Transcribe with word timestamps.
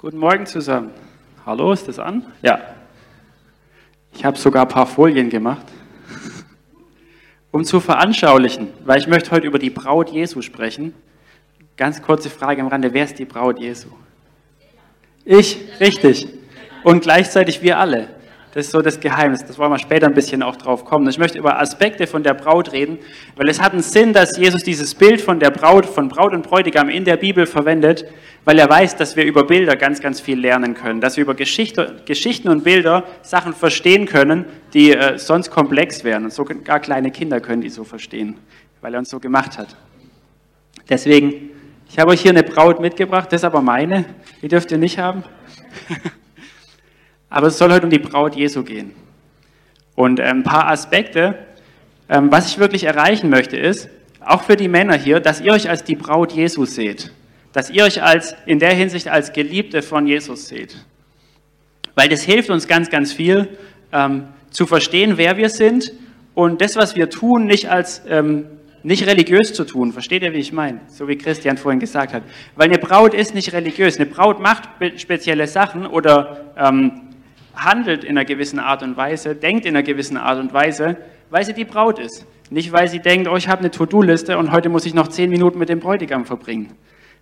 Guten 0.00 0.16
Morgen 0.16 0.46
zusammen. 0.46 0.92
Hallo, 1.44 1.74
ist 1.74 1.86
das 1.86 1.98
an? 1.98 2.24
Ja. 2.40 2.58
Ich 4.14 4.24
habe 4.24 4.38
sogar 4.38 4.62
ein 4.62 4.68
paar 4.68 4.86
Folien 4.86 5.28
gemacht, 5.28 5.66
um 7.50 7.64
zu 7.66 7.80
veranschaulichen, 7.80 8.68
weil 8.86 8.98
ich 8.98 9.08
möchte 9.08 9.30
heute 9.30 9.46
über 9.46 9.58
die 9.58 9.68
Braut 9.68 10.08
Jesu 10.08 10.40
sprechen. 10.40 10.94
Ganz 11.76 12.00
kurze 12.00 12.30
Frage 12.30 12.62
am 12.62 12.68
Rande, 12.68 12.94
wer 12.94 13.04
ist 13.04 13.18
die 13.18 13.26
Braut 13.26 13.58
Jesu? 13.58 13.88
Ich, 15.26 15.58
richtig. 15.80 16.28
Und 16.82 17.02
gleichzeitig 17.02 17.60
wir 17.60 17.76
alle. 17.76 18.08
Das 18.52 18.66
ist 18.66 18.72
so 18.72 18.82
das 18.82 18.98
Geheimnis. 18.98 19.44
Das 19.44 19.58
wollen 19.58 19.70
wir 19.70 19.78
später 19.78 20.06
ein 20.06 20.14
bisschen 20.14 20.42
auch 20.42 20.56
drauf 20.56 20.84
kommen. 20.84 21.08
Ich 21.08 21.18
möchte 21.18 21.38
über 21.38 21.60
Aspekte 21.60 22.08
von 22.08 22.24
der 22.24 22.34
Braut 22.34 22.72
reden, 22.72 22.98
weil 23.36 23.48
es 23.48 23.60
hat 23.60 23.72
einen 23.72 23.82
Sinn, 23.82 24.12
dass 24.12 24.36
Jesus 24.36 24.64
dieses 24.64 24.94
Bild 24.94 25.20
von 25.20 25.38
der 25.38 25.50
Braut, 25.50 25.86
von 25.86 26.08
Braut 26.08 26.32
und 26.32 26.42
Bräutigam 26.42 26.88
in 26.88 27.04
der 27.04 27.16
Bibel 27.16 27.46
verwendet, 27.46 28.06
weil 28.44 28.58
er 28.58 28.68
weiß, 28.68 28.96
dass 28.96 29.14
wir 29.14 29.24
über 29.24 29.44
Bilder 29.44 29.76
ganz, 29.76 30.00
ganz 30.00 30.20
viel 30.20 30.40
lernen 30.40 30.74
können, 30.74 31.00
dass 31.00 31.16
wir 31.16 31.22
über 31.22 31.34
Geschichte, 31.34 32.02
Geschichten 32.06 32.48
und 32.48 32.64
Bilder 32.64 33.04
Sachen 33.22 33.54
verstehen 33.54 34.06
können, 34.06 34.46
die 34.74 34.92
äh, 34.92 35.16
sonst 35.16 35.50
komplex 35.50 36.02
wären. 36.02 36.24
Und 36.24 36.32
sogar 36.32 36.80
kleine 36.80 37.12
Kinder 37.12 37.40
können 37.40 37.62
die 37.62 37.68
so 37.68 37.84
verstehen, 37.84 38.36
weil 38.80 38.94
er 38.94 38.98
uns 38.98 39.10
so 39.10 39.20
gemacht 39.20 39.58
hat. 39.58 39.76
Deswegen, 40.88 41.50
ich 41.88 42.00
habe 42.00 42.10
euch 42.10 42.22
hier 42.22 42.32
eine 42.32 42.42
Braut 42.42 42.80
mitgebracht, 42.80 43.32
das 43.32 43.42
ist 43.42 43.44
aber 43.44 43.62
meine, 43.62 44.06
die 44.42 44.48
dürft 44.48 44.72
ihr 44.72 44.78
nicht 44.78 44.98
haben. 44.98 45.22
Aber 47.30 47.46
es 47.46 47.58
soll 47.58 47.72
heute 47.72 47.84
um 47.84 47.90
die 47.90 47.98
Braut 47.98 48.36
Jesu 48.36 48.64
gehen. 48.64 48.92
Und 49.94 50.18
äh, 50.18 50.24
ein 50.24 50.42
paar 50.42 50.68
Aspekte, 50.68 51.38
ähm, 52.08 52.30
was 52.30 52.48
ich 52.48 52.58
wirklich 52.58 52.84
erreichen 52.84 53.30
möchte, 53.30 53.56
ist, 53.56 53.88
auch 54.20 54.42
für 54.42 54.56
die 54.56 54.68
Männer 54.68 54.96
hier, 54.96 55.20
dass 55.20 55.40
ihr 55.40 55.52
euch 55.52 55.70
als 55.70 55.84
die 55.84 55.96
Braut 55.96 56.32
Jesu 56.32 56.64
seht. 56.66 57.10
Dass 57.52 57.70
ihr 57.70 57.84
euch 57.84 58.02
als, 58.02 58.34
in 58.46 58.58
der 58.58 58.74
Hinsicht 58.74 59.08
als 59.08 59.32
Geliebte 59.32 59.80
von 59.80 60.06
Jesus 60.06 60.48
seht. 60.48 60.76
Weil 61.94 62.08
das 62.08 62.22
hilft 62.22 62.50
uns 62.50 62.68
ganz, 62.68 62.90
ganz 62.90 63.12
viel, 63.12 63.48
ähm, 63.92 64.28
zu 64.50 64.66
verstehen, 64.66 65.16
wer 65.16 65.36
wir 65.36 65.48
sind 65.48 65.92
und 66.34 66.60
das, 66.60 66.76
was 66.76 66.96
wir 66.96 67.08
tun, 67.08 67.46
nicht 67.46 67.70
als 67.70 68.02
ähm, 68.08 68.46
nicht 68.82 69.06
religiös 69.06 69.52
zu 69.52 69.64
tun. 69.64 69.92
Versteht 69.92 70.22
ihr, 70.22 70.32
wie 70.32 70.38
ich 70.38 70.52
meine? 70.52 70.80
So 70.88 71.06
wie 71.06 71.16
Christian 71.16 71.56
vorhin 71.56 71.80
gesagt 71.80 72.12
hat. 72.12 72.22
Weil 72.56 72.68
eine 72.68 72.78
Braut 72.78 73.14
ist 73.14 73.34
nicht 73.34 73.52
religiös. 73.52 73.96
Eine 73.96 74.06
Braut 74.06 74.40
macht 74.40 74.68
spezielle 74.96 75.46
Sachen 75.46 75.86
oder 75.86 76.52
ähm, 76.56 77.09
handelt 77.54 78.04
in 78.04 78.10
einer 78.10 78.24
gewissen 78.24 78.58
Art 78.58 78.82
und 78.82 78.96
Weise, 78.96 79.34
denkt 79.34 79.66
in 79.66 79.76
einer 79.76 79.82
gewissen 79.82 80.16
Art 80.16 80.38
und 80.38 80.52
Weise, 80.52 80.96
weil 81.30 81.44
sie 81.44 81.54
die 81.54 81.64
Braut 81.64 81.98
ist. 81.98 82.26
Nicht, 82.50 82.72
weil 82.72 82.88
sie 82.88 82.98
denkt, 82.98 83.28
oh, 83.28 83.36
ich 83.36 83.48
habe 83.48 83.60
eine 83.60 83.70
To-Do-Liste 83.70 84.36
und 84.36 84.50
heute 84.50 84.68
muss 84.68 84.84
ich 84.84 84.94
noch 84.94 85.08
zehn 85.08 85.30
Minuten 85.30 85.58
mit 85.58 85.68
dem 85.68 85.78
Bräutigam 85.78 86.24
verbringen, 86.24 86.72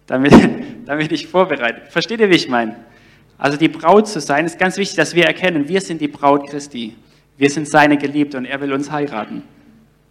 damit, 0.07 0.33
damit 0.87 1.13
ich 1.13 1.27
vorbereitet. 1.27 1.93
Versteht 1.93 2.21
ihr, 2.21 2.31
wie 2.31 2.35
ich 2.35 2.49
meine? 2.49 2.77
Also 3.37 3.57
die 3.57 3.69
Braut 3.69 4.09
zu 4.09 4.21
sein, 4.21 4.47
ist 4.47 4.59
ganz 4.59 4.77
wichtig, 4.79 4.97
dass 4.97 5.15
wir 5.15 5.25
erkennen, 5.25 5.69
wir 5.69 5.81
sind 5.81 6.01
die 6.01 6.09
Braut 6.09 6.49
Christi. 6.49 6.97
Wir 7.37 7.51
sind 7.51 7.69
seine 7.69 7.97
Geliebte 7.97 8.37
und 8.37 8.47
er 8.47 8.61
will 8.61 8.73
uns 8.73 8.91
heiraten. 8.91 9.45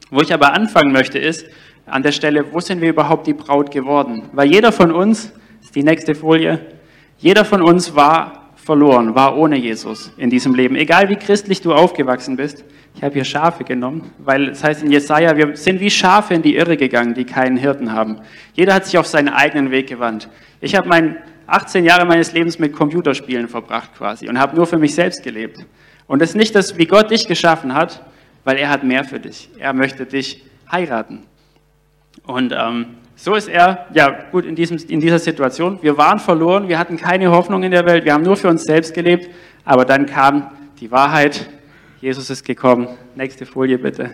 Wo 0.10 0.22
ich 0.22 0.34
aber 0.34 0.54
anfangen 0.54 0.94
möchte, 0.94 1.20
ist 1.20 1.45
an 1.86 2.04
der 2.04 2.14
Stelle, 2.14 2.54
wo 2.54 2.62
sind 2.62 2.80
wir 2.80 2.90
überhaupt 2.90 3.28
die 3.28 3.34
Braut 3.34 3.72
geworden? 3.72 4.30
Weil 4.32 4.50
jeder 4.50 4.72
von 4.72 4.94
uns, 4.94 5.34
das 5.58 5.66
ist 5.66 5.76
die 5.76 5.84
nächste 5.84 6.16
Folie, 6.16 6.60
jeder 7.18 7.44
von 7.44 7.62
uns 7.62 7.95
war 7.95 8.47
verloren, 8.68 9.16
war 9.16 9.38
ohne 9.38 9.56
Jesus 9.56 10.12
in 10.18 10.30
diesem 10.30 10.54
Leben. 10.54 10.76
Egal 10.76 11.08
wie 11.08 11.16
christlich 11.16 11.62
du 11.62 11.73
aufgewachsen 11.73 12.36
bist. 12.36 12.66
Ich 12.96 13.02
habe 13.02 13.14
hier 13.14 13.23
Schafe 13.23 13.64
genommen, 13.64 14.12
weil 14.18 14.50
es 14.50 14.62
heißt 14.62 14.84
in 14.84 14.92
Jesaja, 14.92 15.38
wir 15.38 15.56
sind 15.56 15.80
wie 15.80 15.90
Schafe 15.90 16.34
in 16.34 16.42
die 16.42 16.56
Irre 16.56 16.76
gegangen, 16.76 17.14
die 17.14 17.23
keinen 17.23 17.56
Hirten 17.56 17.94
haben. 17.94 18.20
Jeder 18.56 18.73
hat 18.73 18.86
sich 18.86 18.98
auf 18.98 19.08
seinen 19.08 19.30
eigenen 19.30 19.72
Weg 19.72 19.88
gewandt. 19.88 20.28
Ich 20.60 20.76
habe 20.76 20.90
mein 20.90 21.16
18 21.45 21.86
Jahre 21.86 22.06
meines 22.06 22.34
Lebens 22.34 22.60
mit 22.60 22.73
Computerspielen 22.73 23.48
verbracht 23.48 23.92
quasi 23.98 24.28
und 24.28 24.38
habe 24.38 24.56
nur 24.58 24.68
für 24.68 24.78
mich 24.78 24.94
selbst 24.94 25.23
gelebt. 25.23 25.66
Und 26.06 26.22
das 26.22 26.32
ist 26.32 26.36
nicht 26.36 26.54
das, 26.54 26.78
wie 26.78 26.88
Gott 26.88 27.10
dich 27.10 27.26
geschaffen 27.26 27.73
hat, 27.73 28.04
weil 28.44 28.58
er 28.58 28.70
hat 28.70 28.84
mehr 28.84 29.06
für 29.06 29.20
dich. 29.20 29.50
Er 29.60 29.72
möchte 29.72 30.06
dich 30.06 30.44
heiraten. 30.70 31.23
Und 32.26 32.54
ähm, 32.54 32.98
so 33.20 33.33
ist 33.33 33.50
er, 33.50 33.88
ja 33.94 34.26
gut, 34.32 34.45
in, 34.45 34.55
diesem, 34.55 34.78
in 34.78 35.00
dieser 35.00 35.17
Situation. 35.17 35.80
Wir 35.82 35.98
waren 35.98 36.20
verloren, 36.20 36.67
wir 36.67 36.78
hatten 36.78 36.98
keine 36.98 37.32
Hoffnung 37.32 37.64
in 37.64 37.72
der 37.72 37.83
Welt, 37.88 38.05
wir 38.05 38.14
haben 38.14 38.23
nur 38.23 38.38
für 38.38 38.48
uns 38.48 38.64
selbst 38.64 38.94
gelebt, 38.94 39.30
aber 39.66 39.86
dann 39.86 40.05
kam 40.05 40.52
die 40.80 40.92
Wahrheit, 40.92 41.50
Jesus 42.00 42.30
ist 42.30 42.45
gekommen. 42.45 42.88
Nächste 43.16 43.48
Folie 43.48 43.80
bitte. 43.80 44.11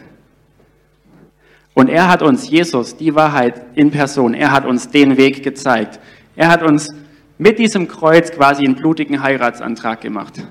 Und 1.74 1.90
er 1.90 2.08
hat 2.08 2.22
uns, 2.22 2.50
Jesus, 2.50 2.96
die 2.96 3.14
Wahrheit 3.14 3.66
in 3.76 3.92
Person, 3.92 4.34
er 4.34 4.54
hat 4.54 4.66
uns 4.66 4.88
den 4.88 5.18
Weg 5.18 5.44
gezeigt. 5.44 6.00
Er 6.38 6.48
hat 6.48 6.64
uns 6.64 6.88
mit 7.38 7.60
diesem 7.60 7.90
Kreuz 7.90 8.32
quasi 8.32 8.64
einen 8.64 8.76
blutigen 8.76 9.22
Heiratsantrag 9.22 10.00
gemacht. 10.00 10.48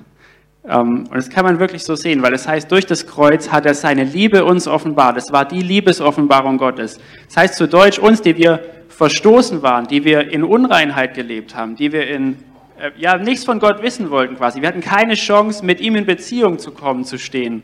Ähm, 0.67 1.05
und 1.09 1.15
das 1.15 1.29
kann 1.29 1.45
man 1.45 1.59
wirklich 1.59 1.83
so 1.83 1.95
sehen, 1.95 2.21
weil 2.21 2.33
es 2.33 2.47
heißt, 2.47 2.71
durch 2.71 2.85
das 2.85 3.05
Kreuz 3.05 3.51
hat 3.51 3.65
er 3.65 3.73
seine 3.73 4.03
Liebe 4.03 4.45
uns 4.45 4.67
offenbart. 4.67 5.17
Es 5.17 5.31
war 5.31 5.45
die 5.45 5.61
Liebesoffenbarung 5.61 6.57
Gottes. 6.57 6.99
Das 7.27 7.37
heißt 7.37 7.55
zu 7.55 7.67
Deutsch, 7.67 7.99
uns, 7.99 8.21
die 8.21 8.37
wir 8.37 8.61
verstoßen 8.87 9.61
waren, 9.61 9.87
die 9.87 10.05
wir 10.05 10.31
in 10.31 10.43
Unreinheit 10.43 11.15
gelebt 11.15 11.55
haben, 11.55 11.75
die 11.75 11.91
wir 11.91 12.07
in, 12.07 12.37
äh, 12.79 12.91
ja, 12.97 13.17
nichts 13.17 13.43
von 13.43 13.59
Gott 13.59 13.81
wissen 13.81 14.09
wollten 14.09 14.37
quasi. 14.37 14.61
Wir 14.61 14.67
hatten 14.67 14.81
keine 14.81 15.15
Chance, 15.15 15.65
mit 15.65 15.81
ihm 15.81 15.95
in 15.95 16.05
Beziehung 16.05 16.59
zu 16.59 16.71
kommen, 16.71 17.03
zu 17.03 17.17
stehen. 17.17 17.63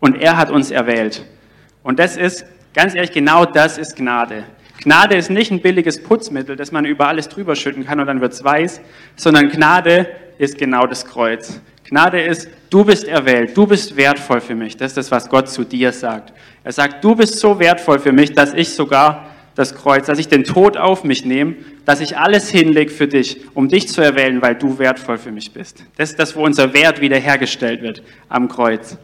Und 0.00 0.20
er 0.20 0.36
hat 0.36 0.50
uns 0.50 0.70
erwählt. 0.70 1.24
Und 1.82 1.98
das 1.98 2.16
ist, 2.16 2.44
ganz 2.74 2.94
ehrlich, 2.94 3.12
genau 3.12 3.46
das 3.46 3.78
ist 3.78 3.96
Gnade. 3.96 4.44
Gnade 4.84 5.16
ist 5.16 5.30
nicht 5.30 5.50
ein 5.50 5.60
billiges 5.60 6.02
Putzmittel, 6.02 6.56
das 6.56 6.70
man 6.70 6.84
über 6.84 7.08
alles 7.08 7.28
drüber 7.30 7.56
schütten 7.56 7.86
kann 7.86 8.00
und 8.00 8.06
dann 8.06 8.20
wird 8.20 8.34
es 8.34 8.44
weiß, 8.44 8.82
sondern 9.16 9.48
Gnade 9.48 10.06
ist 10.36 10.58
genau 10.58 10.86
das 10.86 11.06
Kreuz. 11.06 11.58
Gnade 11.84 12.20
ist, 12.20 12.48
du 12.68 12.84
bist 12.84 13.04
erwählt, 13.04 13.56
du 13.56 13.66
bist 13.66 13.96
wertvoll 13.96 14.42
für 14.42 14.54
mich. 14.54 14.76
Das 14.76 14.90
ist 14.92 14.96
das, 14.98 15.10
was 15.10 15.30
Gott 15.30 15.48
zu 15.48 15.64
dir 15.64 15.90
sagt. 15.92 16.34
Er 16.64 16.72
sagt, 16.72 17.02
du 17.02 17.14
bist 17.14 17.38
so 17.38 17.58
wertvoll 17.58 17.98
für 17.98 18.12
mich, 18.12 18.32
dass 18.32 18.52
ich 18.52 18.74
sogar 18.74 19.30
das 19.54 19.74
Kreuz, 19.74 20.06
dass 20.06 20.18
ich 20.18 20.28
den 20.28 20.44
Tod 20.44 20.76
auf 20.76 21.02
mich 21.02 21.24
nehme, 21.24 21.56
dass 21.86 22.00
ich 22.00 22.18
alles 22.18 22.50
hinlege 22.50 22.90
für 22.90 23.08
dich, 23.08 23.40
um 23.54 23.68
dich 23.68 23.88
zu 23.88 24.02
erwählen, 24.02 24.42
weil 24.42 24.54
du 24.54 24.78
wertvoll 24.78 25.16
für 25.16 25.32
mich 25.32 25.52
bist. 25.52 25.82
Das 25.96 26.10
ist 26.10 26.18
das, 26.18 26.36
wo 26.36 26.44
unser 26.44 26.74
Wert 26.74 27.00
wiederhergestellt 27.00 27.80
wird 27.80 28.02
am 28.28 28.48
Kreuz. 28.48 28.98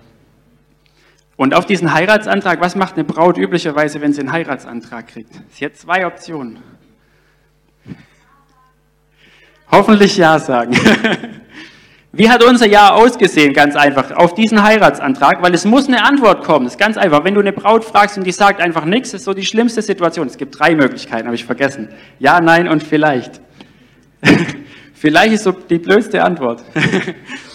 Und 1.40 1.54
auf 1.54 1.64
diesen 1.64 1.94
Heiratsantrag, 1.94 2.60
was 2.60 2.76
macht 2.76 2.96
eine 2.96 3.04
Braut 3.04 3.38
üblicherweise, 3.38 4.02
wenn 4.02 4.12
sie 4.12 4.20
einen 4.20 4.30
Heiratsantrag 4.30 5.06
kriegt? 5.06 5.32
Sie 5.48 5.64
hat 5.64 5.74
zwei 5.74 6.06
Optionen. 6.06 6.58
Hoffentlich 9.72 10.18
Ja 10.18 10.38
sagen. 10.38 10.78
Wie 12.12 12.28
hat 12.28 12.44
unser 12.44 12.66
Jahr 12.66 12.94
ausgesehen? 12.94 13.54
Ganz 13.54 13.74
einfach. 13.74 14.10
Auf 14.10 14.34
diesen 14.34 14.62
Heiratsantrag, 14.62 15.40
weil 15.40 15.54
es 15.54 15.64
muss 15.64 15.88
eine 15.88 16.04
Antwort 16.04 16.44
kommen. 16.44 16.66
Das 16.66 16.74
ist 16.74 16.78
ganz 16.78 16.98
einfach. 16.98 17.24
Wenn 17.24 17.32
du 17.32 17.40
eine 17.40 17.54
Braut 17.54 17.86
fragst 17.86 18.18
und 18.18 18.24
die 18.24 18.32
sagt 18.32 18.60
einfach 18.60 18.84
nichts, 18.84 19.14
ist 19.14 19.24
so 19.24 19.32
die 19.32 19.46
schlimmste 19.46 19.80
Situation. 19.80 20.26
Es 20.26 20.36
gibt 20.36 20.58
drei 20.58 20.74
Möglichkeiten, 20.74 21.24
habe 21.24 21.36
ich 21.36 21.46
vergessen. 21.46 21.88
Ja, 22.18 22.42
nein 22.42 22.68
und 22.68 22.82
vielleicht. 22.82 23.40
vielleicht 24.92 25.32
ist 25.32 25.44
so 25.44 25.52
die 25.52 25.78
blödste 25.78 26.22
Antwort. 26.22 26.62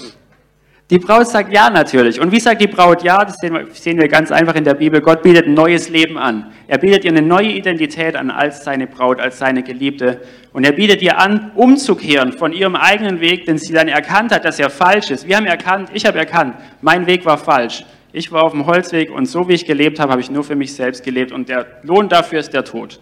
Die 0.91 0.99
Braut 0.99 1.27
sagt 1.27 1.51
ja 1.51 1.71
natürlich. 1.71 2.19
Und 2.19 2.31
wie 2.31 2.39
sagt 2.39 2.61
die 2.61 2.67
Braut 2.67 3.01
ja? 3.01 3.17
Das 3.25 3.37
sehen 3.37 3.99
wir 3.99 4.07
ganz 4.07 4.31
einfach 4.31 4.53
in 4.53 4.63
der 4.63 4.75
Bibel. 4.75 5.01
Gott 5.01 5.23
bietet 5.23 5.47
ein 5.47 5.55
neues 5.55 5.89
Leben 5.89 6.15
an. 6.15 6.51
Er 6.67 6.77
bietet 6.77 7.05
ihr 7.05 7.11
eine 7.11 7.23
neue 7.23 7.49
Identität 7.49 8.15
an 8.15 8.29
als 8.29 8.63
seine 8.63 8.85
Braut, 8.85 9.19
als 9.19 9.39
seine 9.39 9.63
Geliebte. 9.63 10.21
Und 10.53 10.63
er 10.63 10.73
bietet 10.73 11.01
ihr 11.01 11.17
an, 11.17 11.51
umzukehren 11.55 12.33
von 12.33 12.53
ihrem 12.53 12.75
eigenen 12.75 13.19
Weg, 13.19 13.45
den 13.45 13.57
sie 13.57 13.73
dann 13.73 13.87
erkannt 13.87 14.31
hat, 14.31 14.45
dass 14.45 14.59
er 14.59 14.69
falsch 14.69 15.09
ist. 15.09 15.27
Wir 15.27 15.37
haben 15.37 15.47
erkannt, 15.47 15.89
ich 15.91 16.05
habe 16.05 16.19
erkannt, 16.19 16.55
mein 16.81 17.07
Weg 17.07 17.25
war 17.25 17.39
falsch. 17.39 17.83
Ich 18.13 18.31
war 18.31 18.43
auf 18.43 18.51
dem 18.51 18.67
Holzweg 18.67 19.09
und 19.09 19.25
so 19.25 19.49
wie 19.49 19.53
ich 19.53 19.65
gelebt 19.65 19.99
habe, 19.99 20.11
habe 20.11 20.21
ich 20.21 20.29
nur 20.29 20.43
für 20.43 20.55
mich 20.55 20.73
selbst 20.75 21.03
gelebt 21.03 21.31
und 21.31 21.49
der 21.49 21.65
Lohn 21.81 22.07
dafür 22.09 22.39
ist 22.39 22.53
der 22.53 22.63
Tod. 22.63 22.99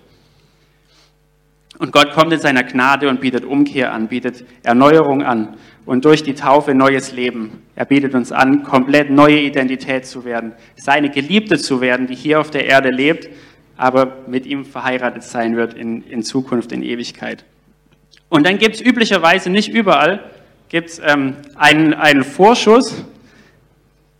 Und 1.80 1.92
Gott 1.92 2.12
kommt 2.14 2.32
in 2.32 2.40
seiner 2.40 2.64
Gnade 2.64 3.10
und 3.10 3.20
bietet 3.20 3.46
Umkehr 3.46 3.92
an, 3.92 4.08
bietet 4.08 4.46
Erneuerung 4.64 5.22
an 5.22 5.58
und 5.86 6.06
durch 6.06 6.24
die 6.24 6.34
Taufe 6.34 6.74
neues 6.74 7.12
Leben. 7.12 7.64
Er 7.76 7.86
bietet 7.86 8.14
uns 8.14 8.32
an, 8.32 8.64
komplett 8.64 9.10
neue 9.10 9.40
Identität 9.40 10.06
zu 10.06 10.26
werden, 10.26 10.54
seine 10.76 11.10
Geliebte 11.10 11.58
zu 11.58 11.82
werden, 11.82 12.08
die 12.08 12.16
hier 12.16 12.40
auf 12.40 12.52
der 12.52 12.66
Erde 12.66 12.90
lebt, 12.90 13.30
aber 13.76 14.18
mit 14.28 14.46
ihm 14.46 14.66
verheiratet 14.66 15.24
sein 15.24 15.56
wird 15.56 15.74
in, 15.74 16.04
in 16.04 16.24
Zukunft, 16.24 16.72
in 16.72 16.84
Ewigkeit. 16.84 17.44
Und 18.30 18.46
dann 18.46 18.58
gibt 18.58 18.76
es 18.76 18.82
üblicherweise 18.82 19.50
nicht 19.50 19.70
überall 19.70 20.24
gibt's, 20.74 21.00
ähm, 21.06 21.36
einen, 21.56 21.94
einen 21.94 22.24
Vorschuss 22.24 23.06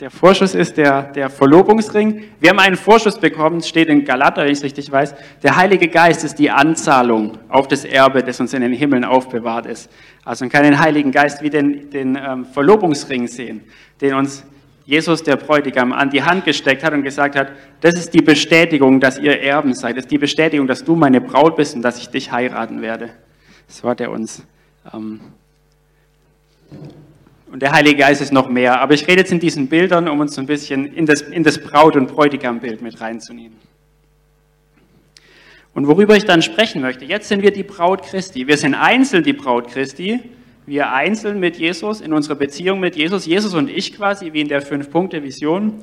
der 0.04 0.12
Vorschuss 0.12 0.54
ist 0.54 0.76
der, 0.76 1.04
der 1.14 1.30
Verlobungsring. 1.30 2.26
Wir 2.42 2.50
haben 2.50 2.60
einen 2.60 2.76
Vorschuss 2.76 3.18
bekommen, 3.18 3.62
steht 3.62 3.88
in 3.88 4.04
Galater, 4.04 4.42
wenn 4.42 4.52
ich 4.52 4.58
es 4.58 4.64
richtig 4.66 4.92
weiß. 4.92 5.16
Der 5.42 5.56
Heilige 5.56 5.88
Geist 5.88 6.26
ist 6.26 6.40
die 6.40 6.52
Anzahlung 6.52 7.38
auf 7.48 7.70
das 7.70 7.86
Erbe, 7.86 8.22
das 8.22 8.38
uns 8.42 8.54
in 8.54 8.64
den 8.64 8.74
Himmeln 8.74 9.06
aufbewahrt 9.06 9.66
ist. 9.66 9.90
Also 10.26 10.44
man 10.44 10.52
kann 10.52 10.64
den 10.64 10.78
Heiligen 10.78 11.14
Geist 11.14 11.42
wie 11.42 11.50
den, 11.50 11.90
den 11.90 12.18
ähm, 12.18 12.44
Verlobungsring 12.44 13.28
sehen, 13.28 13.62
den 14.02 14.16
uns 14.16 14.44
Jesus, 14.86 15.24
der 15.24 15.38
Bräutigam, 15.38 15.94
an 15.94 16.10
die 16.10 16.22
Hand 16.22 16.44
gesteckt 16.44 16.84
hat 16.84 16.92
und 16.92 17.04
gesagt 17.04 17.38
hat, 17.38 17.54
das 17.80 17.94
ist 17.94 18.14
die 18.14 18.22
Bestätigung, 18.22 19.00
dass 19.00 19.18
ihr 19.18 19.40
Erben 19.40 19.74
seid. 19.74 19.96
Das 19.96 20.04
ist 20.04 20.12
die 20.12 20.18
Bestätigung, 20.18 20.68
dass 20.68 20.84
du 20.84 20.98
meine 20.98 21.22
Braut 21.22 21.56
bist 21.56 21.78
und 21.78 21.82
dass 21.82 21.98
ich 21.98 22.10
dich 22.10 22.30
heiraten 22.30 22.82
werde. 22.82 23.12
So 23.70 23.88
hat 23.88 24.02
er 24.02 24.12
uns 24.12 24.44
ähm, 24.94 25.22
Und 27.54 27.62
der 27.62 27.72
Heilige 27.72 27.98
Geist 27.98 28.20
ist 28.20 28.34
noch 28.34 28.50
mehr. 28.50 28.82
Aber 28.82 28.96
ich 28.96 29.08
rede 29.08 29.20
jetzt 29.20 29.32
in 29.32 29.40
diesen 29.40 29.68
Bildern, 29.68 30.10
um 30.10 30.20
uns 30.20 30.40
ein 30.40 30.48
bisschen 30.48 30.92
in 30.92 31.06
das, 31.06 31.22
in 31.22 31.44
das 31.44 31.60
Braut- 31.60 31.96
und 31.96 32.08
Bräutigam-Bild 32.08 32.82
mit 32.82 33.00
reinzunehmen. 33.00 33.60
Und 35.76 35.86
worüber 35.86 36.16
ich 36.18 36.26
dann 36.26 36.42
sprechen 36.42 36.82
möchte, 36.82 37.06
jetzt 37.06 37.28
sind 37.28 37.44
wir 37.44 37.52
die 37.52 37.62
Braut 37.62 38.02
Christi. 38.02 38.48
Wir 38.48 38.58
sind 38.58 38.74
einzeln 38.74 39.24
die 39.24 39.34
Braut 39.34 39.68
Christi. 39.68 40.20
Wir 40.66 40.94
einzeln 40.94 41.40
mit 41.40 41.58
Jesus 41.58 42.02
in 42.02 42.12
unserer 42.12 42.34
Beziehung 42.34 42.80
mit 42.80 42.96
Jesus. 42.96 43.28
Jesus 43.28 43.54
und 43.54 43.70
ich 43.70 43.96
quasi, 43.96 44.34
wie 44.34 44.42
in 44.42 44.48
der 44.48 44.64
Fünf-Punkte-Vision. 44.64 45.76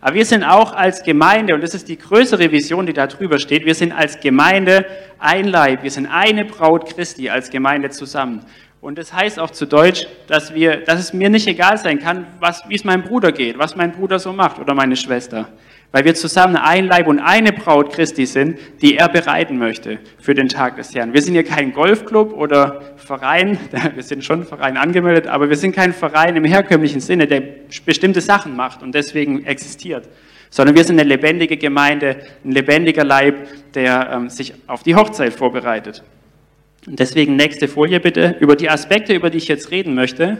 Aber 0.00 0.14
wir 0.14 0.24
sind 0.24 0.44
auch 0.44 0.72
als 0.72 1.02
Gemeinde, 1.02 1.54
und 1.54 1.60
das 1.60 1.74
ist 1.74 1.88
die 1.88 1.98
größere 1.98 2.50
Vision, 2.52 2.86
die 2.86 2.94
da 2.94 3.06
drüber 3.06 3.38
steht, 3.38 3.66
wir 3.66 3.74
sind 3.74 3.92
als 3.92 4.20
Gemeinde 4.20 4.86
ein 5.18 5.46
Leib. 5.46 5.82
Wir 5.82 5.90
sind 5.90 6.06
eine 6.06 6.46
Braut 6.46 6.94
Christi 6.94 7.28
als 7.28 7.50
Gemeinde 7.50 7.90
zusammen. 7.90 8.46
Und 8.80 8.96
das 8.96 9.12
heißt 9.12 9.40
auch 9.40 9.50
zu 9.50 9.66
Deutsch, 9.66 10.06
dass, 10.28 10.54
wir, 10.54 10.76
dass 10.76 11.00
es 11.00 11.12
mir 11.12 11.30
nicht 11.30 11.48
egal 11.48 11.78
sein 11.78 11.98
kann, 11.98 12.26
was, 12.38 12.62
wie 12.68 12.76
es 12.76 12.84
meinem 12.84 13.02
Bruder 13.02 13.32
geht, 13.32 13.58
was 13.58 13.74
mein 13.74 13.90
Bruder 13.90 14.20
so 14.20 14.32
macht 14.32 14.60
oder 14.60 14.72
meine 14.74 14.94
Schwester. 14.94 15.48
Weil 15.90 16.04
wir 16.04 16.14
zusammen 16.14 16.54
ein 16.54 16.86
Leib 16.86 17.08
und 17.08 17.18
eine 17.18 17.52
Braut 17.52 17.92
Christi 17.92 18.26
sind, 18.26 18.58
die 18.80 18.96
er 18.96 19.08
bereiten 19.08 19.58
möchte 19.58 19.98
für 20.20 20.34
den 20.34 20.48
Tag 20.48 20.76
des 20.76 20.94
Herrn. 20.94 21.12
Wir 21.12 21.22
sind 21.22 21.32
hier 21.32 21.44
kein 21.44 21.72
Golfclub 21.72 22.34
oder 22.34 22.82
Verein, 22.96 23.58
wir 23.94 24.02
sind 24.02 24.22
schon 24.22 24.44
Verein 24.44 24.76
angemeldet, 24.76 25.26
aber 25.26 25.48
wir 25.48 25.56
sind 25.56 25.74
kein 25.74 25.92
Verein 25.92 26.36
im 26.36 26.44
herkömmlichen 26.44 27.00
Sinne, 27.00 27.26
der 27.26 27.42
bestimmte 27.84 28.20
Sachen 28.20 28.54
macht 28.54 28.82
und 28.82 28.94
deswegen 28.94 29.44
existiert. 29.44 30.08
Sondern 30.50 30.76
wir 30.76 30.84
sind 30.84 31.00
eine 31.00 31.08
lebendige 31.08 31.56
Gemeinde, 31.56 32.18
ein 32.44 32.52
lebendiger 32.52 33.04
Leib, 33.04 33.48
der 33.74 34.10
ähm, 34.12 34.28
sich 34.30 34.54
auf 34.66 34.82
die 34.82 34.94
Hochzeit 34.94 35.32
vorbereitet. 35.32 36.04
Deswegen 36.90 37.36
nächste 37.36 37.68
Folie 37.68 38.00
bitte. 38.00 38.36
Über 38.40 38.56
die 38.56 38.70
Aspekte, 38.70 39.14
über 39.14 39.28
die 39.28 39.36
ich 39.36 39.48
jetzt 39.48 39.70
reden 39.70 39.94
möchte, 39.94 40.38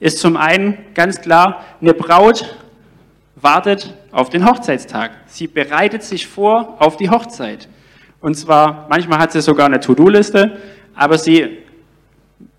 ist 0.00 0.18
zum 0.18 0.38
einen 0.38 0.78
ganz 0.94 1.20
klar, 1.20 1.64
eine 1.80 1.92
Braut 1.92 2.56
wartet 3.36 3.92
auf 4.10 4.30
den 4.30 4.48
Hochzeitstag. 4.48 5.10
Sie 5.26 5.46
bereitet 5.46 6.02
sich 6.02 6.26
vor 6.26 6.76
auf 6.78 6.96
die 6.96 7.10
Hochzeit. 7.10 7.68
Und 8.20 8.36
zwar, 8.36 8.86
manchmal 8.88 9.18
hat 9.18 9.32
sie 9.32 9.42
sogar 9.42 9.66
eine 9.66 9.80
To-Do-Liste, 9.80 10.56
aber 10.94 11.18
sie, 11.18 11.58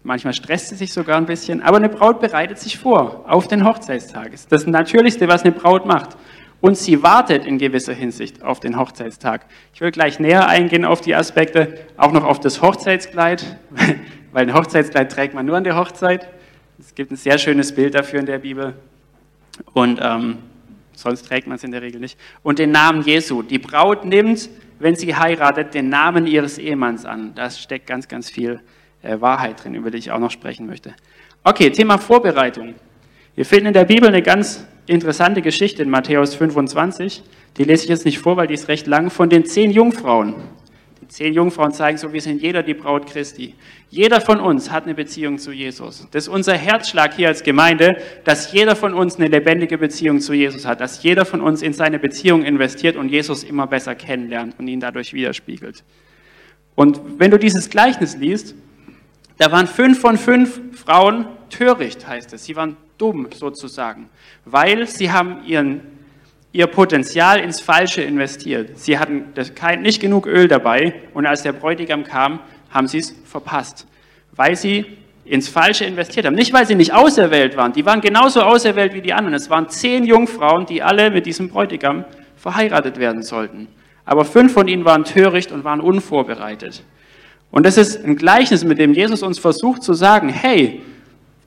manchmal 0.04 0.34
stresst 0.34 0.70
sie 0.70 0.76
sich 0.76 0.94
sogar 0.94 1.18
ein 1.18 1.26
bisschen, 1.26 1.64
aber 1.64 1.78
eine 1.78 1.90
Braut 1.90 2.22
bereitet 2.22 2.60
sich 2.60 2.78
vor 2.78 3.26
auf 3.28 3.48
den 3.48 3.66
Hochzeitstag. 3.66 4.32
Das 4.32 4.42
ist 4.42 4.52
das 4.52 4.68
Natürlichste, 4.68 5.28
was 5.28 5.42
eine 5.42 5.54
Braut 5.54 5.88
macht 5.88 6.16
und 6.62 6.78
sie 6.78 7.04
wartet 7.04 7.46
in 7.46 7.58
gewisser 7.58 7.94
Hinsicht 7.94 8.42
auf 8.42 8.60
den 8.60 8.78
Hochzeitstag. 8.78 9.46
Ich 9.74 9.82
will 9.82 9.92
gleich 9.92 10.20
näher 10.20 10.48
eingehen 10.48 10.86
auf 10.86 11.02
die 11.02 11.16
Aspekte, 11.16 11.78
auch 11.98 12.12
noch 12.12 12.24
auf 12.24 12.40
das 12.40 12.62
Hochzeitskleid, 12.62 13.58
weil 14.32 14.48
ein 14.48 14.54
Hochzeitskleid 14.54 15.12
trägt 15.12 15.34
man 15.34 15.46
nur 15.46 15.58
an 15.58 15.64
der 15.64 15.76
Hochzeit. 15.76 16.28
Es 16.80 16.96
gibt 16.96 17.12
ein 17.12 17.18
sehr 17.18 17.38
schönes 17.38 17.74
Bild 17.74 17.96
dafür 17.96 18.20
in 18.20 18.26
der 18.26 18.40
Bibel 18.40 18.74
und 19.74 20.00
ähm, 20.02 20.40
sonst 20.94 21.24
trägt 21.28 21.48
man 21.48 21.56
es 21.56 21.64
in 21.64 21.72
der 21.72 21.82
Regel 21.82 22.02
nicht. 22.02 22.20
Und 22.44 22.60
den 22.60 22.72
Namen 22.72 23.04
Jesu. 23.04 23.42
Die 23.42 23.60
Braut 23.60 24.06
nimmt, 24.06 24.50
wenn 24.80 24.96
sie 24.96 25.16
heiratet, 25.16 25.74
den 25.74 25.90
Namen 25.90 26.28
ihres 26.28 26.58
Ehemanns 26.58 27.06
an. 27.06 27.34
Da 27.36 27.50
steckt 27.50 27.88
ganz, 27.88 28.08
ganz 28.08 28.30
viel 28.30 28.60
äh, 29.02 29.20
Wahrheit 29.22 29.64
drin, 29.64 29.76
über 29.76 29.92
die 29.92 29.98
ich 29.98 30.12
auch 30.12 30.20
noch 30.20 30.32
sprechen 30.32 30.66
möchte. 30.66 30.94
Okay, 31.44 31.70
Thema 31.70 31.98
Vorbereitung. 31.98 32.76
Wir 33.36 33.46
finden 33.46 33.68
in 33.68 33.74
der 33.74 33.86
Bibel 33.86 34.08
eine 34.08 34.22
ganz 34.22 34.66
interessante 34.88 35.42
Geschichte 35.42 35.84
in 35.84 35.90
Matthäus 35.90 36.36
25. 36.36 37.24
Die 37.58 37.64
lese 37.64 37.84
ich 37.84 37.90
jetzt 37.90 38.06
nicht 38.06 38.20
vor, 38.20 38.38
weil 38.38 38.48
die 38.48 38.54
ist 38.54 38.68
recht 38.68 38.88
lang, 38.88 39.10
von 39.10 39.30
den 39.30 39.46
zehn 39.46 39.72
Jungfrauen. 39.72 40.36
Die 41.02 41.08
zehn 41.08 41.34
Jungfrauen 41.34 41.72
zeigen 41.72 41.98
so, 41.98 42.14
wir 42.14 42.22
sind 42.22 42.42
jeder 42.42 42.64
die 42.64 42.74
Braut 42.74 43.08
Christi. 43.08 43.54
Jeder 43.90 44.20
von 44.22 44.40
uns 44.40 44.72
hat 44.72 44.86
eine 44.86 44.94
Beziehung 44.94 45.38
zu 45.38 45.52
Jesus. 45.52 46.08
Das 46.12 46.24
ist 46.24 46.28
unser 46.30 46.56
Herzschlag 46.56 47.14
hier 47.14 47.28
als 47.28 47.44
Gemeinde, 47.44 47.98
dass 48.24 48.52
jeder 48.52 48.76
von 48.76 48.94
uns 48.94 49.18
eine 49.18 49.28
lebendige 49.28 49.78
Beziehung 49.78 50.20
zu 50.20 50.34
Jesus 50.34 50.66
hat, 50.66 50.82
dass 50.82 51.04
jeder 51.04 51.26
von 51.26 51.42
uns 51.42 51.62
in 51.62 51.74
seine 51.74 52.00
Beziehung 52.00 52.44
investiert 52.44 52.96
und 52.96 53.10
Jesus 53.10 53.44
immer 53.44 53.68
besser 53.68 53.96
kennenlernt 53.96 54.56
und 54.58 54.68
ihn 54.68 54.80
dadurch 54.80 55.14
widerspiegelt. 55.14 55.84
Und 56.76 57.00
wenn 57.20 57.32
du 57.32 57.40
dieses 57.40 57.70
Gleichnis 57.70 58.18
liest, 58.18 58.56
da 59.38 59.52
waren 59.52 59.68
fünf 59.68 60.00
von 60.00 60.18
fünf 60.18 60.60
Frauen 60.74 61.28
töricht, 61.50 62.08
heißt 62.08 62.34
es. 62.34 62.46
Sie 62.46 62.56
waren 62.56 62.78
dumm 62.98 63.28
sozusagen, 63.34 64.10
weil 64.46 64.88
sie 64.88 65.12
haben 65.12 65.44
ihren, 65.46 65.82
ihr 66.52 66.68
Potenzial 66.68 67.40
ins 67.40 67.60
Falsche 67.60 68.02
investiert. 68.02 68.78
Sie 68.78 68.98
hatten 68.98 69.34
kein, 69.56 69.82
nicht 69.82 70.02
genug 70.02 70.26
Öl 70.26 70.48
dabei 70.48 71.02
und 71.14 71.26
als 71.26 71.44
der 71.44 71.54
Bräutigam 71.54 72.04
kam, 72.04 72.40
haben 72.70 72.88
sie 72.88 73.00
es 73.00 73.16
verpasst, 73.26 73.88
weil 74.36 74.56
sie 74.56 74.86
ins 75.26 75.50
Falsche 75.50 75.86
investiert 75.86 76.26
haben. 76.26 76.36
Nicht, 76.36 76.54
weil 76.54 76.68
sie 76.68 76.76
nicht 76.76 76.94
auserwählt 76.94 77.58
waren, 77.58 77.74
die 77.74 77.86
waren 77.86 78.02
genauso 78.02 78.42
auserwählt 78.42 78.94
wie 78.94 79.02
die 79.02 79.14
anderen. 79.14 79.34
Es 79.34 79.50
waren 79.50 79.70
zehn 79.70 80.06
Jungfrauen, 80.06 80.66
die 80.66 80.84
alle 80.84 81.10
mit 81.10 81.26
diesem 81.26 81.50
Bräutigam 81.50 82.06
verheiratet 82.36 83.00
werden 83.00 83.24
sollten. 83.24 83.68
Aber 84.06 84.24
fünf 84.24 84.54
von 84.54 84.68
ihnen 84.68 84.86
waren 84.86 85.04
töricht 85.04 85.52
und 85.52 85.64
waren 85.64 85.82
unvorbereitet. 85.82 86.84
Und 87.50 87.66
das 87.66 87.78
ist 87.78 88.04
ein 88.06 88.18
Gleichnis, 88.18 88.64
mit 88.64 88.78
dem 88.78 88.94
Jesus 88.94 89.24
uns 89.24 89.40
versucht 89.40 89.82
zu 89.82 89.94
sagen, 89.94 90.30
hey, 90.30 90.82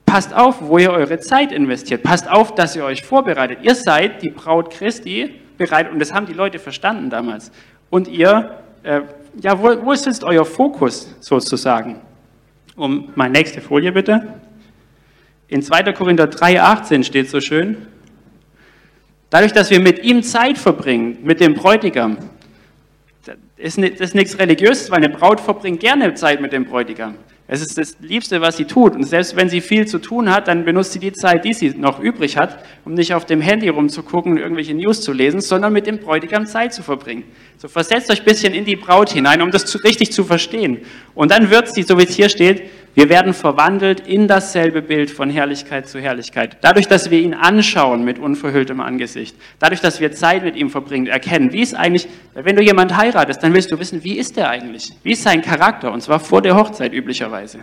Passt 0.09 0.33
auf, 0.33 0.55
wo 0.61 0.79
ihr 0.79 0.89
eure 0.89 1.19
Zeit 1.19 1.51
investiert. 1.51 2.01
Passt 2.01 2.27
auf, 2.27 2.55
dass 2.55 2.75
ihr 2.75 2.83
euch 2.83 3.03
vorbereitet. 3.03 3.59
Ihr 3.61 3.75
seid 3.75 4.23
die 4.23 4.31
Braut 4.31 4.71
Christi 4.71 5.35
bereit, 5.59 5.91
und 5.91 5.99
das 5.99 6.11
haben 6.11 6.25
die 6.25 6.33
Leute 6.33 6.57
verstanden 6.57 7.11
damals. 7.11 7.51
Und 7.91 8.07
ihr, 8.07 8.57
äh, 8.81 9.01
ja, 9.39 9.61
wo, 9.61 9.85
wo 9.85 9.91
ist 9.91 10.07
jetzt 10.07 10.23
euer 10.23 10.45
Fokus 10.45 11.15
sozusagen? 11.19 12.01
Um 12.75 13.09
meine 13.13 13.33
nächste 13.33 13.61
Folie 13.61 13.91
bitte. 13.91 14.39
In 15.47 15.61
2. 15.61 15.93
Korinther 15.93 16.25
3,18 16.25 17.03
steht 17.03 17.29
so 17.29 17.39
schön, 17.39 17.77
dadurch, 19.29 19.53
dass 19.53 19.69
wir 19.69 19.79
mit 19.79 20.03
ihm 20.03 20.23
Zeit 20.23 20.57
verbringen, 20.57 21.19
mit 21.21 21.39
dem 21.39 21.53
Bräutigam, 21.53 22.17
das 23.25 23.77
ist 23.77 24.15
nichts 24.15 24.39
Religiöses, 24.39 24.89
weil 24.89 25.03
eine 25.03 25.09
Braut 25.09 25.39
verbringt 25.39 25.81
gerne 25.81 26.15
Zeit 26.15 26.41
mit 26.41 26.51
dem 26.51 26.65
Bräutigam. 26.65 27.13
Es 27.51 27.61
ist 27.61 27.79
das 27.79 27.97
Liebste, 27.99 28.41
was 28.41 28.57
sie 28.57 28.65
tut. 28.65 28.95
Und 28.95 29.05
selbst 29.05 29.35
wenn 29.35 29.49
sie 29.49 29.59
viel 29.59 29.87
zu 29.87 29.97
tun 29.97 30.29
hat, 30.29 30.47
dann 30.47 30.65
benutzt 30.65 30.93
sie 30.93 30.99
die 30.99 31.13
Zeit, 31.13 31.45
die 31.45 31.53
sie 31.53 31.71
noch 31.71 31.99
übrig 31.99 32.37
hat, 32.37 32.63
um 32.85 32.93
nicht 32.93 33.15
auf 33.15 33.25
dem 33.25 33.41
Handy 33.41 33.69
rumzugucken 33.69 34.33
und 34.33 34.37
irgendwelche 34.37 34.75
News 34.75 35.01
zu 35.01 35.13
lesen, 35.13 35.41
sondern 35.41 35.73
mit 35.73 35.87
dem 35.87 35.97
Bräutigam 35.97 36.45
Zeit 36.45 36.75
zu 36.75 36.83
verbringen. 36.83 37.23
So 37.61 37.67
versetzt 37.67 38.09
euch 38.09 38.19
ein 38.19 38.25
bisschen 38.25 38.53
in 38.53 38.63
die 38.63 38.77
Braut 38.77 39.09
hinein, 39.09 39.41
um 39.41 39.51
das 39.51 39.65
zu, 39.65 39.79
richtig 39.79 40.13
zu 40.13 40.23
verstehen. 40.23 40.77
Und 41.13 41.29
dann 41.29 41.49
wird 41.49 41.67
sie, 41.67 41.83
so 41.83 41.97
wie 41.97 42.03
es 42.03 42.15
hier 42.15 42.29
steht, 42.29 42.63
wir 42.95 43.09
werden 43.09 43.33
verwandelt 43.33 44.07
in 44.07 44.29
dasselbe 44.29 44.81
Bild 44.81 45.11
von 45.11 45.29
Herrlichkeit 45.29 45.85
zu 45.85 45.99
Herrlichkeit. 45.99 46.55
Dadurch, 46.61 46.87
dass 46.87 47.11
wir 47.11 47.19
ihn 47.19 47.33
anschauen 47.33 48.05
mit 48.05 48.17
unverhülltem 48.17 48.79
Angesicht. 48.79 49.35
Dadurch, 49.59 49.81
dass 49.81 49.99
wir 49.99 50.13
Zeit 50.13 50.45
mit 50.45 50.55
ihm 50.55 50.69
verbringen, 50.69 51.07
erkennen, 51.07 51.51
wie 51.51 51.59
ist 51.59 51.75
eigentlich, 51.75 52.07
wenn 52.33 52.55
du 52.55 52.63
jemand 52.63 52.95
heiratest, 52.95 53.43
dann 53.43 53.53
willst 53.53 53.73
du 53.73 53.77
wissen, 53.77 54.05
wie 54.05 54.17
ist 54.17 54.37
er 54.37 54.49
eigentlich? 54.49 54.93
Wie 55.03 55.11
ist 55.11 55.23
sein 55.23 55.41
Charakter? 55.41 55.91
Und 55.91 56.01
zwar 56.01 56.21
vor 56.21 56.41
der 56.41 56.55
Hochzeit 56.55 56.93
üblicherweise. 56.93 57.59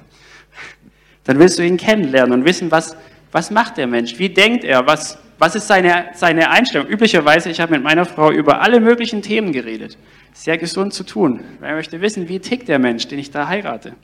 Dann 1.24 1.38
willst 1.38 1.58
du 1.58 1.62
ihn 1.62 1.78
kennenlernen 1.78 2.40
und 2.40 2.44
wissen, 2.44 2.70
was, 2.70 2.98
was 3.32 3.50
macht 3.50 3.78
der 3.78 3.86
Mensch? 3.86 4.18
Wie 4.18 4.28
denkt 4.28 4.62
er? 4.62 4.86
Was, 4.86 5.16
was 5.38 5.54
ist 5.54 5.68
seine, 5.68 6.06
seine 6.14 6.50
Einstellung? 6.50 6.88
Üblicherweise, 6.88 7.50
ich 7.50 7.60
habe 7.60 7.74
mit 7.74 7.82
meiner 7.82 8.04
Frau 8.06 8.30
über 8.30 8.62
alle 8.62 8.80
möglichen 8.80 9.22
Themen 9.22 9.52
geredet. 9.52 9.98
Sehr 10.32 10.56
gesund 10.56 10.94
zu 10.94 11.04
tun. 11.04 11.40
Ich 11.54 11.60
möchte 11.60 12.00
wissen, 12.00 12.28
wie 12.28 12.38
tickt 12.38 12.68
der 12.68 12.78
Mensch, 12.78 13.06
den 13.08 13.18
ich 13.18 13.30
da 13.30 13.48
heirate? 13.48 13.94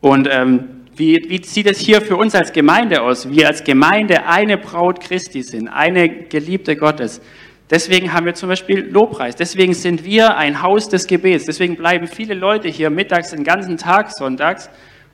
Und 0.00 0.28
ähm, 0.30 0.86
wie, 0.94 1.26
wie 1.28 1.44
sieht 1.44 1.66
es 1.66 1.78
hier 1.78 2.00
für 2.00 2.16
uns 2.16 2.34
als 2.34 2.52
Gemeinde 2.52 3.02
aus? 3.02 3.28
Wir 3.28 3.48
als 3.48 3.64
Gemeinde 3.64 4.26
eine 4.26 4.56
Braut 4.56 5.00
Christi 5.00 5.42
sind, 5.42 5.68
eine 5.68 6.08
Geliebte 6.08 6.76
Gottes. 6.76 7.20
Deswegen 7.68 8.12
haben 8.12 8.26
wir 8.26 8.34
zum 8.34 8.48
Beispiel 8.48 8.80
Lobpreis. 8.80 9.34
Deswegen 9.34 9.74
sind 9.74 10.04
wir 10.04 10.36
ein 10.36 10.62
Haus 10.62 10.88
des 10.88 11.08
Gebets. 11.08 11.46
Deswegen 11.46 11.76
bleiben 11.76 12.06
viele 12.06 12.34
Leute 12.34 12.68
hier 12.68 12.90
mittags 12.90 13.30
den 13.30 13.42
ganzen 13.42 13.76
Tag 13.76 14.12
sonntags 14.12 14.70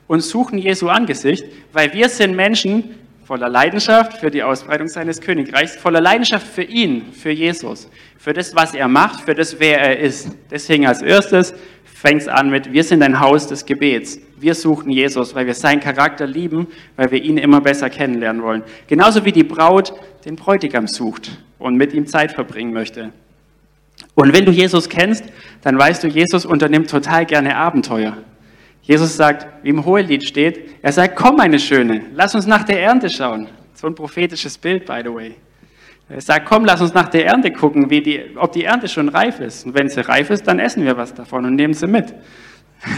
und 0.07 0.21
suchen 0.21 0.59
Jesu 0.59 0.89
Angesicht, 0.89 1.45
weil 1.71 1.93
wir 1.93 2.09
sind 2.09 2.35
Menschen 2.35 2.95
voller 3.23 3.49
Leidenschaft 3.49 4.17
für 4.17 4.29
die 4.29 4.43
Ausbreitung 4.43 4.87
seines 4.87 5.21
Königreichs, 5.21 5.75
voller 5.75 6.01
Leidenschaft 6.01 6.45
für 6.45 6.63
ihn, 6.63 7.11
für 7.13 7.31
Jesus, 7.31 7.89
für 8.17 8.33
das, 8.33 8.55
was 8.55 8.73
er 8.73 8.87
macht, 8.87 9.21
für 9.21 9.33
das, 9.33 9.59
wer 9.59 9.79
er 9.79 9.99
ist. 9.99 10.29
Deswegen 10.51 10.85
als 10.85 11.01
erstes 11.01 11.53
fängt 11.85 12.23
es 12.23 12.27
an 12.27 12.49
mit, 12.49 12.73
wir 12.73 12.83
sind 12.83 13.01
ein 13.01 13.19
Haus 13.19 13.47
des 13.47 13.65
Gebets. 13.65 14.19
Wir 14.37 14.55
suchen 14.55 14.91
Jesus, 14.91 15.35
weil 15.35 15.45
wir 15.45 15.53
seinen 15.53 15.79
Charakter 15.79 16.27
lieben, 16.27 16.67
weil 16.97 17.11
wir 17.11 17.23
ihn 17.23 17.37
immer 17.37 17.61
besser 17.61 17.89
kennenlernen 17.89 18.43
wollen. 18.43 18.63
Genauso 18.87 19.23
wie 19.23 19.31
die 19.31 19.45
Braut 19.45 19.93
den 20.25 20.35
Bräutigam 20.35 20.87
sucht 20.87 21.31
und 21.59 21.77
mit 21.77 21.93
ihm 21.93 22.07
Zeit 22.07 22.33
verbringen 22.33 22.73
möchte. 22.73 23.13
Und 24.15 24.33
wenn 24.33 24.45
du 24.45 24.51
Jesus 24.51 24.89
kennst, 24.89 25.23
dann 25.61 25.77
weißt 25.77 26.03
du, 26.03 26.07
Jesus 26.07 26.45
unternimmt 26.45 26.89
total 26.89 27.25
gerne 27.25 27.55
Abenteuer. 27.55 28.17
Jesus 28.83 29.15
sagt, 29.15 29.47
wie 29.63 29.69
im 29.69 29.83
Hohelied 29.85 30.23
steht, 30.25 30.75
er 30.81 30.91
sagt, 30.91 31.15
komm 31.15 31.37
meine 31.37 31.57
Schöne, 31.57 32.03
lass 32.13 32.35
uns 32.35 32.45
nach 32.45 32.63
der 32.63 32.81
Ernte 32.81 33.09
schauen. 33.09 33.47
So 33.73 33.87
ein 33.87 33.95
prophetisches 33.95 34.57
Bild, 34.57 34.85
by 34.85 35.01
the 35.03 35.13
way. 35.13 35.35
Er 36.09 36.21
sagt, 36.21 36.45
komm, 36.45 36.65
lass 36.65 36.81
uns 36.81 36.93
nach 36.93 37.07
der 37.07 37.25
Ernte 37.25 37.51
gucken, 37.51 37.87
die, 37.87 38.35
ob 38.35 38.51
die 38.51 38.65
Ernte 38.65 38.89
schon 38.89 39.07
reif 39.07 39.39
ist. 39.39 39.65
Und 39.65 39.73
wenn 39.73 39.87
sie 39.87 40.01
reif 40.01 40.29
ist, 40.29 40.45
dann 40.47 40.59
essen 40.59 40.83
wir 40.83 40.97
was 40.97 41.13
davon 41.13 41.45
und 41.45 41.55
nehmen 41.55 41.73
sie 41.73 41.87
mit. 41.87 42.13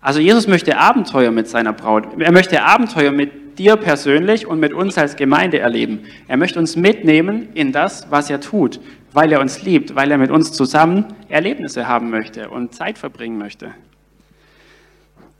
Also 0.00 0.20
Jesus 0.20 0.46
möchte 0.46 0.76
Abenteuer 0.76 1.30
mit 1.30 1.48
seiner 1.48 1.72
Braut. 1.72 2.08
Er 2.18 2.30
möchte 2.30 2.62
Abenteuer 2.62 3.10
mit 3.10 3.58
dir 3.58 3.76
persönlich 3.76 4.46
und 4.46 4.60
mit 4.60 4.74
uns 4.74 4.98
als 4.98 5.16
Gemeinde 5.16 5.60
erleben. 5.60 6.00
Er 6.28 6.36
möchte 6.36 6.58
uns 6.58 6.76
mitnehmen 6.76 7.48
in 7.54 7.72
das, 7.72 8.06
was 8.10 8.28
er 8.28 8.38
tut, 8.38 8.80
weil 9.14 9.32
er 9.32 9.40
uns 9.40 9.62
liebt, 9.62 9.94
weil 9.94 10.10
er 10.10 10.18
mit 10.18 10.30
uns 10.30 10.52
zusammen 10.52 11.06
Erlebnisse 11.30 11.88
haben 11.88 12.10
möchte 12.10 12.50
und 12.50 12.74
Zeit 12.74 12.98
verbringen 12.98 13.38
möchte. 13.38 13.72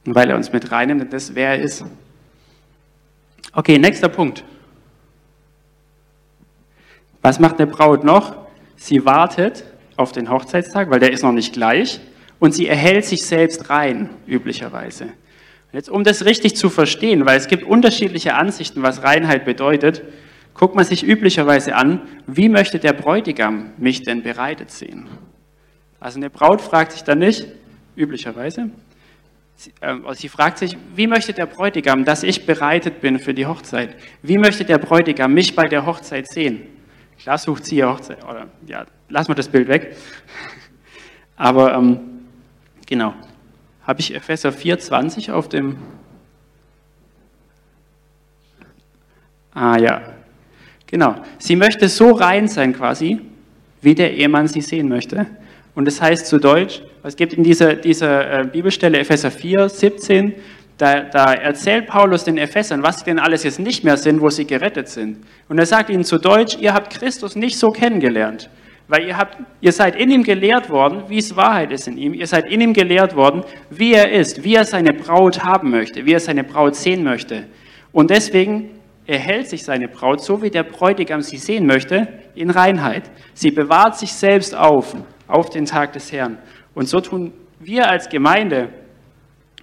Und 0.07 0.15
weil 0.15 0.31
er 0.31 0.37
uns 0.37 0.53
mit 0.53 0.71
reinnimmt 0.71 1.03
in 1.03 1.11
das, 1.11 1.35
wer 1.35 1.51
er 1.51 1.61
ist. 1.61 1.85
Okay, 3.53 3.79
nächster 3.79 4.09
Punkt. 4.09 4.45
Was 7.23 7.41
macht 7.41 7.59
eine 7.59 7.67
Braut 7.67 8.05
noch? 8.05 8.37
Sie 8.77 9.05
wartet 9.07 9.65
auf 9.97 10.13
den 10.13 10.29
Hochzeitstag, 10.29 10.91
weil 10.91 11.01
der 11.01 11.13
ist 11.13 11.23
noch 11.23 11.33
nicht 11.33 11.55
gleich, 11.55 12.01
und 12.39 12.53
sie 12.53 12.67
erhält 12.67 13.05
sich 13.07 13.25
selbst 13.25 13.71
rein, 13.71 14.11
üblicherweise. 14.27 15.09
Jetzt, 15.73 15.89
um 15.89 16.05
das 16.05 16.25
richtig 16.25 16.57
zu 16.57 16.69
verstehen, 16.69 17.25
weil 17.27 17.39
es 17.39 17.49
gibt 17.49 17.65
unterschiedliche 17.65 18.35
Ansichten, 18.35 18.83
was 18.83 19.03
Reinheit 19.03 19.45
bedeutet, 19.45 20.03
guckt 20.53 20.75
man 20.75 20.85
sich 20.85 21.03
üblicherweise 21.07 21.75
an, 21.75 22.03
wie 22.27 22.49
möchte 22.49 22.79
der 22.79 22.93
Bräutigam 22.93 23.73
mich 23.79 24.03
denn 24.03 24.23
bereitet 24.23 24.71
sehen? 24.71 25.09
Also 25.99 26.19
eine 26.19 26.31
Braut 26.31 26.61
fragt 26.61 26.93
sich 26.93 27.03
dann 27.03 27.19
nicht, 27.19 27.47
üblicherweise, 27.97 28.71
sie, 29.57 29.73
äh, 29.81 29.97
sie 30.15 30.29
fragt 30.29 30.59
sich, 30.59 30.77
wie 30.95 31.07
möchte 31.07 31.33
der 31.33 31.47
Bräutigam, 31.47 32.05
dass 32.05 32.23
ich 32.23 32.47
bereitet 32.47 33.01
bin 33.01 33.19
für 33.19 33.35
die 33.35 33.47
Hochzeit? 33.47 33.97
Wie 34.23 34.39
möchte 34.39 34.65
der 34.65 34.79
Bräutigam 34.79 35.33
mich 35.33 35.55
bei 35.55 35.69
der 35.69 35.87
Hochzeit 35.87 36.29
sehen? 36.29 36.63
Klar 37.19 37.39
sucht 37.39 37.65
sie 37.65 37.83
Hochzeit, 37.83 38.23
oder 38.25 38.49
ja, 38.67 38.85
lassen 39.09 39.29
wir 39.29 39.35
das 39.35 39.49
Bild 39.49 39.69
weg. 39.69 39.97
Aber 41.37 41.75
ähm, 41.75 42.01
genau, 42.87 43.15
habe 43.87 44.01
ich 44.01 44.15
Epheser 44.15 44.51
4,20 44.51 45.33
auf 45.33 45.49
dem. 45.49 45.77
Ah 49.53 49.79
ja, 49.79 50.03
genau. 50.87 51.17
Sie 51.39 51.57
möchte 51.57 51.89
so 51.89 52.13
rein 52.13 52.49
sein 52.49 52.73
quasi, 52.73 53.21
wie 53.81 53.95
der 53.95 54.15
Ehemann 54.15 54.49
sie 54.49 54.61
sehen 54.61 54.89
möchte. 54.89 55.27
Und 55.75 55.87
das 55.87 56.01
heißt 56.01 56.27
zu 56.27 56.39
Deutsch, 56.39 56.83
es 57.09 57.17
gibt 57.17 57.35
in 57.35 57.43
dieser, 57.43 57.75
dieser 57.75 58.41
äh, 58.41 58.47
Bibelstelle 58.47 58.99
Epheser 58.99 59.31
4, 59.31 59.69
17, 59.69 60.35
da, 60.79 61.03
da, 61.03 61.35
erzählt 61.35 61.87
Paulus 61.87 62.25
den 62.25 62.39
Ephesern, 62.39 62.83
was 62.83 62.99
sie 62.99 63.05
denn 63.05 63.19
alles 63.19 63.45
jetzt 63.45 63.61
nicht 63.61 63.85
mehr 63.85 63.97
sind, 63.97 64.21
wo 64.21 64.31
sie 64.31 64.47
gerettet 64.47 64.89
sind. 64.89 65.19
Und 65.49 65.59
er 65.59 65.67
sagt 65.67 65.91
ihnen 65.91 66.03
zu 66.03 66.19
Deutsch, 66.19 66.57
ihr 66.59 66.73
habt 66.73 66.93
Christus 66.93 67.37
nicht 67.37 67.59
so 67.59 67.69
kennengelernt, 67.69 68.51
weil 68.89 69.07
ihr, 69.07 69.17
habt, 69.17 69.37
ihr 69.61 69.73
seid 69.73 69.97
in 69.97 70.11
ihm 70.11 70.23
gelehrt 70.23 70.71
worden, 70.71 71.05
wie 71.09 71.19
es 71.19 71.37
Wahrheit 71.37 71.71
ist 71.73 71.87
in 71.87 71.97
ihm. 71.97 72.15
Ihr 72.15 72.27
seid 72.27 72.51
in 72.51 72.61
ihm 72.61 72.73
gelehrt 72.73 73.15
worden, 73.15 73.43
wie 73.71 73.93
er 73.93 74.11
ist, 74.11 74.43
wie 74.43 74.55
er 74.55 74.65
seine 74.65 74.93
Braut 74.93 75.45
haben 75.45 75.71
möchte, 75.71 76.05
wie 76.07 76.15
er 76.15 76.21
seine 76.21 76.43
Braut 76.43 76.75
sehen 76.75 77.05
möchte. 77.05 77.47
Und 77.93 78.11
deswegen 78.11 78.71
erhält 79.07 79.49
sich 79.49 79.63
seine 79.63 79.89
Braut, 79.89 80.23
so 80.23 80.43
wie 80.43 80.51
der 80.51 80.65
Bräutigam 80.65 81.21
sie 81.21 81.37
sehen 81.37 81.67
möchte, 81.67 82.09
in 82.35 82.51
Reinheit. 82.51 83.11
Sie 83.35 83.51
bewahrt 83.51 83.97
sich 83.97 84.13
selbst 84.13 84.57
auf, 84.57 84.97
auf 85.29 85.51
den 85.51 85.67
Tag 85.67 85.93
des 85.93 86.11
Herrn. 86.11 86.39
Und 86.75 86.89
so 86.89 87.01
tun 87.01 87.33
wir 87.61 87.89
als 87.89 88.09
Gemeinde 88.09 88.71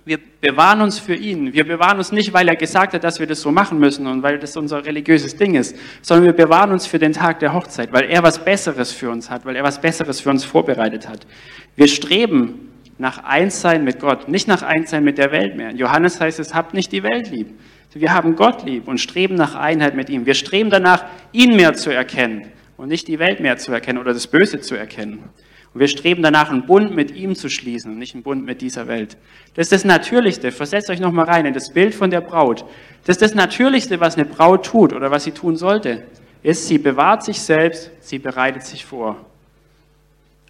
wir 0.04 0.18
bewahren 0.18 0.82
uns 0.82 0.98
für 0.98 1.14
ihn. 1.14 1.54
Wir 1.54 1.64
bewahren 1.64 1.98
uns 1.98 2.12
nicht, 2.12 2.34
weil 2.34 2.48
er 2.48 2.56
gesagt 2.56 2.94
hat, 2.94 3.04
dass 3.04 3.20
wir 3.20 3.28
das 3.28 3.42
so 3.42 3.52
machen 3.52 3.78
müssen 3.78 4.08
und 4.08 4.24
weil 4.24 4.40
das 4.40 4.58
unser 4.58 4.84
religiöses 4.84 5.36
Ding 5.36 5.54
ist, 5.54 5.76
sondern 6.02 6.26
wir 6.26 6.34
bewahren 6.34 6.72
uns 6.72 6.88
für 6.88 6.98
den 6.98 7.14
Tag 7.14 7.40
der 7.40 7.54
Hochzeit, 7.54 7.94
weil 7.94 8.10
er 8.10 8.24
was 8.24 8.44
Besseres 8.44 8.92
für 8.92 9.12
uns 9.12 9.30
hat, 9.30 9.46
weil 9.46 9.56
er 9.56 9.64
was 9.64 9.80
Besseres 9.80 10.20
für 10.20 10.32
uns 10.32 10.44
vorbereitet 10.44 11.08
hat. 11.08 11.28
Wir 11.76 11.88
streben 11.88 12.72
nach 12.98 13.24
Einssein 13.24 13.84
mit 13.84 14.00
Gott, 14.00 14.28
nicht 14.28 14.48
nach 14.48 14.64
Einssein 14.64 15.04
mit 15.04 15.20
der 15.20 15.32
Welt 15.32 15.56
mehr. 15.56 15.72
Johannes 15.72 16.20
heißt 16.20 16.40
es, 16.40 16.54
habt 16.54 16.74
nicht 16.74 16.92
die 16.92 17.04
Welt 17.04 17.30
lieb. 17.30 17.48
Wir 17.94 18.14
haben 18.14 18.36
Gott 18.36 18.64
lieb 18.66 18.88
und 18.88 19.00
streben 19.00 19.36
nach 19.36 19.54
Einheit 19.54 19.96
mit 19.96 20.10
ihm. 20.10 20.26
Wir 20.26 20.34
streben 20.34 20.70
danach, 20.70 21.06
ihn 21.32 21.56
mehr 21.56 21.74
zu 21.74 21.94
erkennen 21.94 22.48
und 22.78 22.88
nicht 22.88 23.08
die 23.08 23.20
Welt 23.20 23.40
mehr 23.40 23.58
zu 23.58 23.72
erkennen 23.72 24.00
oder 24.00 24.14
das 24.14 24.28
Böse 24.28 24.62
zu 24.62 24.76
erkennen. 24.76 25.30
Und 25.74 25.80
wir 25.80 25.88
streben 25.88 26.22
danach, 26.22 26.50
einen 26.50 26.66
Bund 26.66 26.96
mit 26.96 27.12
ihm 27.12 27.36
zu 27.36 27.50
schließen 27.50 27.92
und 27.92 28.00
nicht 28.00 28.14
einen 28.14 28.24
Bund 28.24 28.46
mit 28.46 28.62
dieser 28.62 28.88
Welt. 28.88 29.18
Das 29.54 29.68
ist 29.68 29.72
das 29.72 29.86
Natürlichste. 29.86 30.52
Versetzt 30.52 30.90
euch 30.90 31.00
nochmal 31.00 31.26
rein 31.26 31.46
in 31.46 31.54
das 31.54 31.72
Bild 31.72 31.96
von 31.96 32.12
der 32.12 32.22
Braut. 32.22 32.66
Das 33.06 33.16
ist 33.16 33.22
das 33.22 33.36
Natürlichste, 33.36 34.00
was 34.00 34.16
eine 34.16 34.26
Braut 34.26 34.66
tut 34.66 34.94
oder 34.94 35.12
was 35.12 35.24
sie 35.24 35.32
tun 35.32 35.56
sollte, 35.56 36.04
ist, 36.44 36.68
sie 36.68 36.78
bewahrt 36.78 37.24
sich 37.24 37.40
selbst, 37.40 37.92
sie 38.00 38.20
bereitet 38.20 38.64
sich 38.64 38.86
vor. 38.86 39.18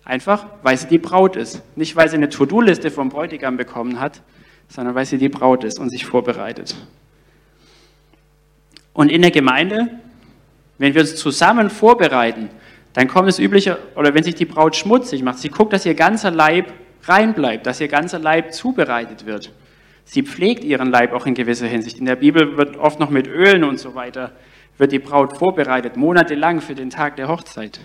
Einfach, 0.04 0.46
weil 0.64 0.78
sie 0.78 0.88
die 0.88 0.98
Braut 0.98 1.36
ist. 1.36 1.62
Nicht, 1.76 1.96
weil 1.96 2.10
sie 2.10 2.16
eine 2.16 2.30
To-Do-Liste 2.30 2.90
vom 2.90 3.10
Bräutigam 3.10 3.58
bekommen 3.58 4.00
hat, 4.00 4.22
sondern 4.68 4.96
weil 4.96 5.06
sie 5.06 5.18
die 5.18 5.30
Braut 5.30 5.64
ist 5.64 5.80
und 5.80 5.90
sich 5.90 6.06
vorbereitet. 6.06 6.76
Und 8.94 9.10
in 9.10 9.22
der 9.22 9.32
Gemeinde, 9.32 9.90
wenn 10.78 10.94
wir 10.94 11.02
uns 11.02 11.16
zusammen 11.16 11.70
vorbereiten, 11.70 12.50
dann 12.94 13.08
kommt 13.08 13.30
es 13.30 13.40
üblicher, 13.40 13.78
oder 13.96 14.14
wenn 14.14 14.24
sich 14.24 14.36
die 14.36 14.46
Braut 14.46 14.76
schmutzig 14.76 15.24
macht, 15.24 15.40
sie 15.40 15.50
guckt, 15.50 15.74
dass 15.74 15.86
ihr 15.86 15.96
ganzer 15.96 16.32
Leib 16.32 16.74
rein 17.04 17.34
bleibt, 17.34 17.66
dass 17.66 17.80
ihr 17.80 17.88
ganzer 17.88 18.20
Leib 18.20 18.54
zubereitet 18.54 19.26
wird. 19.26 19.52
Sie 20.04 20.24
pflegt 20.24 20.64
ihren 20.64 20.92
Leib 20.92 21.14
auch 21.14 21.26
in 21.26 21.34
gewisser 21.34 21.68
Hinsicht. 21.68 21.98
In 21.98 22.06
der 22.06 22.18
Bibel 22.18 22.58
wird 22.58 22.78
oft 22.78 23.00
noch 23.00 23.10
mit 23.10 23.28
Ölen 23.28 23.64
und 23.64 23.80
so 23.80 23.96
weiter, 23.96 24.32
wird 24.78 24.92
die 24.92 25.00
Braut 25.00 25.38
vorbereitet, 25.38 25.96
monatelang 25.96 26.60
für 26.60 26.76
den 26.76 26.90
Tag 26.90 27.16
der 27.16 27.28
Hochzeit. 27.28 27.80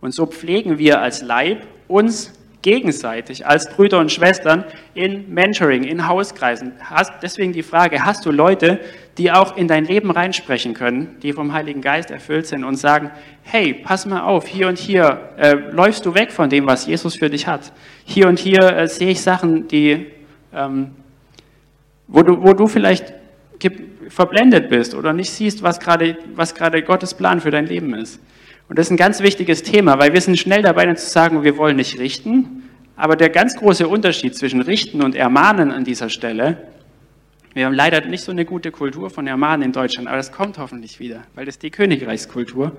Und 0.00 0.12
so 0.12 0.26
pflegen 0.26 0.78
wir 0.78 1.00
als 1.00 1.22
Leib 1.22 1.66
uns 1.88 2.37
gegenseitig 2.62 3.46
als 3.46 3.70
Brüder 3.70 3.98
und 3.98 4.10
Schwestern 4.10 4.64
in 4.94 5.32
Mentoring, 5.32 5.84
in 5.84 6.08
Hauskreisen. 6.08 6.72
Hast, 6.80 7.12
deswegen 7.22 7.52
die 7.52 7.62
Frage, 7.62 8.04
hast 8.04 8.26
du 8.26 8.30
Leute, 8.30 8.80
die 9.16 9.30
auch 9.30 9.56
in 9.56 9.68
dein 9.68 9.84
Leben 9.84 10.10
reinsprechen 10.10 10.74
können, 10.74 11.16
die 11.22 11.32
vom 11.32 11.52
Heiligen 11.52 11.80
Geist 11.80 12.10
erfüllt 12.10 12.46
sind 12.46 12.64
und 12.64 12.76
sagen, 12.76 13.10
hey, 13.42 13.74
pass 13.74 14.06
mal 14.06 14.22
auf, 14.22 14.46
hier 14.46 14.68
und 14.68 14.78
hier 14.78 15.30
äh, 15.36 15.54
läufst 15.54 16.04
du 16.04 16.14
weg 16.14 16.32
von 16.32 16.50
dem, 16.50 16.66
was 16.66 16.86
Jesus 16.86 17.16
für 17.16 17.30
dich 17.30 17.46
hat. 17.46 17.72
Hier 18.04 18.28
und 18.28 18.38
hier 18.38 18.60
äh, 18.60 18.88
sehe 18.88 19.10
ich 19.10 19.20
Sachen, 19.20 19.68
die, 19.68 20.06
ähm, 20.52 20.92
wo, 22.06 22.22
du, 22.22 22.42
wo 22.42 22.54
du 22.54 22.66
vielleicht 22.66 23.14
verblendet 24.08 24.68
bist 24.68 24.94
oder 24.94 25.12
nicht 25.12 25.30
siehst, 25.30 25.62
was 25.62 25.80
gerade 25.80 26.16
was 26.34 26.54
gerade 26.54 26.82
Gottes 26.82 27.14
Plan 27.14 27.40
für 27.40 27.50
dein 27.50 27.66
Leben 27.66 27.94
ist. 27.94 28.20
Und 28.68 28.78
das 28.78 28.86
ist 28.86 28.90
ein 28.90 28.96
ganz 28.96 29.20
wichtiges 29.20 29.62
Thema, 29.62 29.98
weil 29.98 30.12
wir 30.12 30.20
sind 30.20 30.38
schnell 30.38 30.62
dabei, 30.62 30.84
dann 30.84 30.96
zu 30.96 31.08
sagen, 31.08 31.42
wir 31.42 31.56
wollen 31.56 31.76
nicht 31.76 31.98
richten. 31.98 32.64
Aber 32.96 33.16
der 33.16 33.30
ganz 33.30 33.56
große 33.56 33.88
Unterschied 33.88 34.36
zwischen 34.36 34.60
richten 34.60 35.02
und 35.02 35.14
ermahnen 35.14 35.70
an 35.70 35.84
dieser 35.84 36.10
Stelle, 36.10 36.68
wir 37.54 37.66
haben 37.66 37.74
leider 37.74 38.00
nicht 38.02 38.22
so 38.22 38.32
eine 38.32 38.44
gute 38.44 38.70
Kultur 38.70 39.08
von 39.08 39.26
Ermahnen 39.26 39.62
in 39.62 39.72
Deutschland, 39.72 40.06
aber 40.06 40.16
das 40.16 40.32
kommt 40.32 40.58
hoffentlich 40.58 41.00
wieder, 41.00 41.22
weil 41.34 41.46
das 41.46 41.58
die 41.58 41.70
Königreichskultur. 41.70 42.76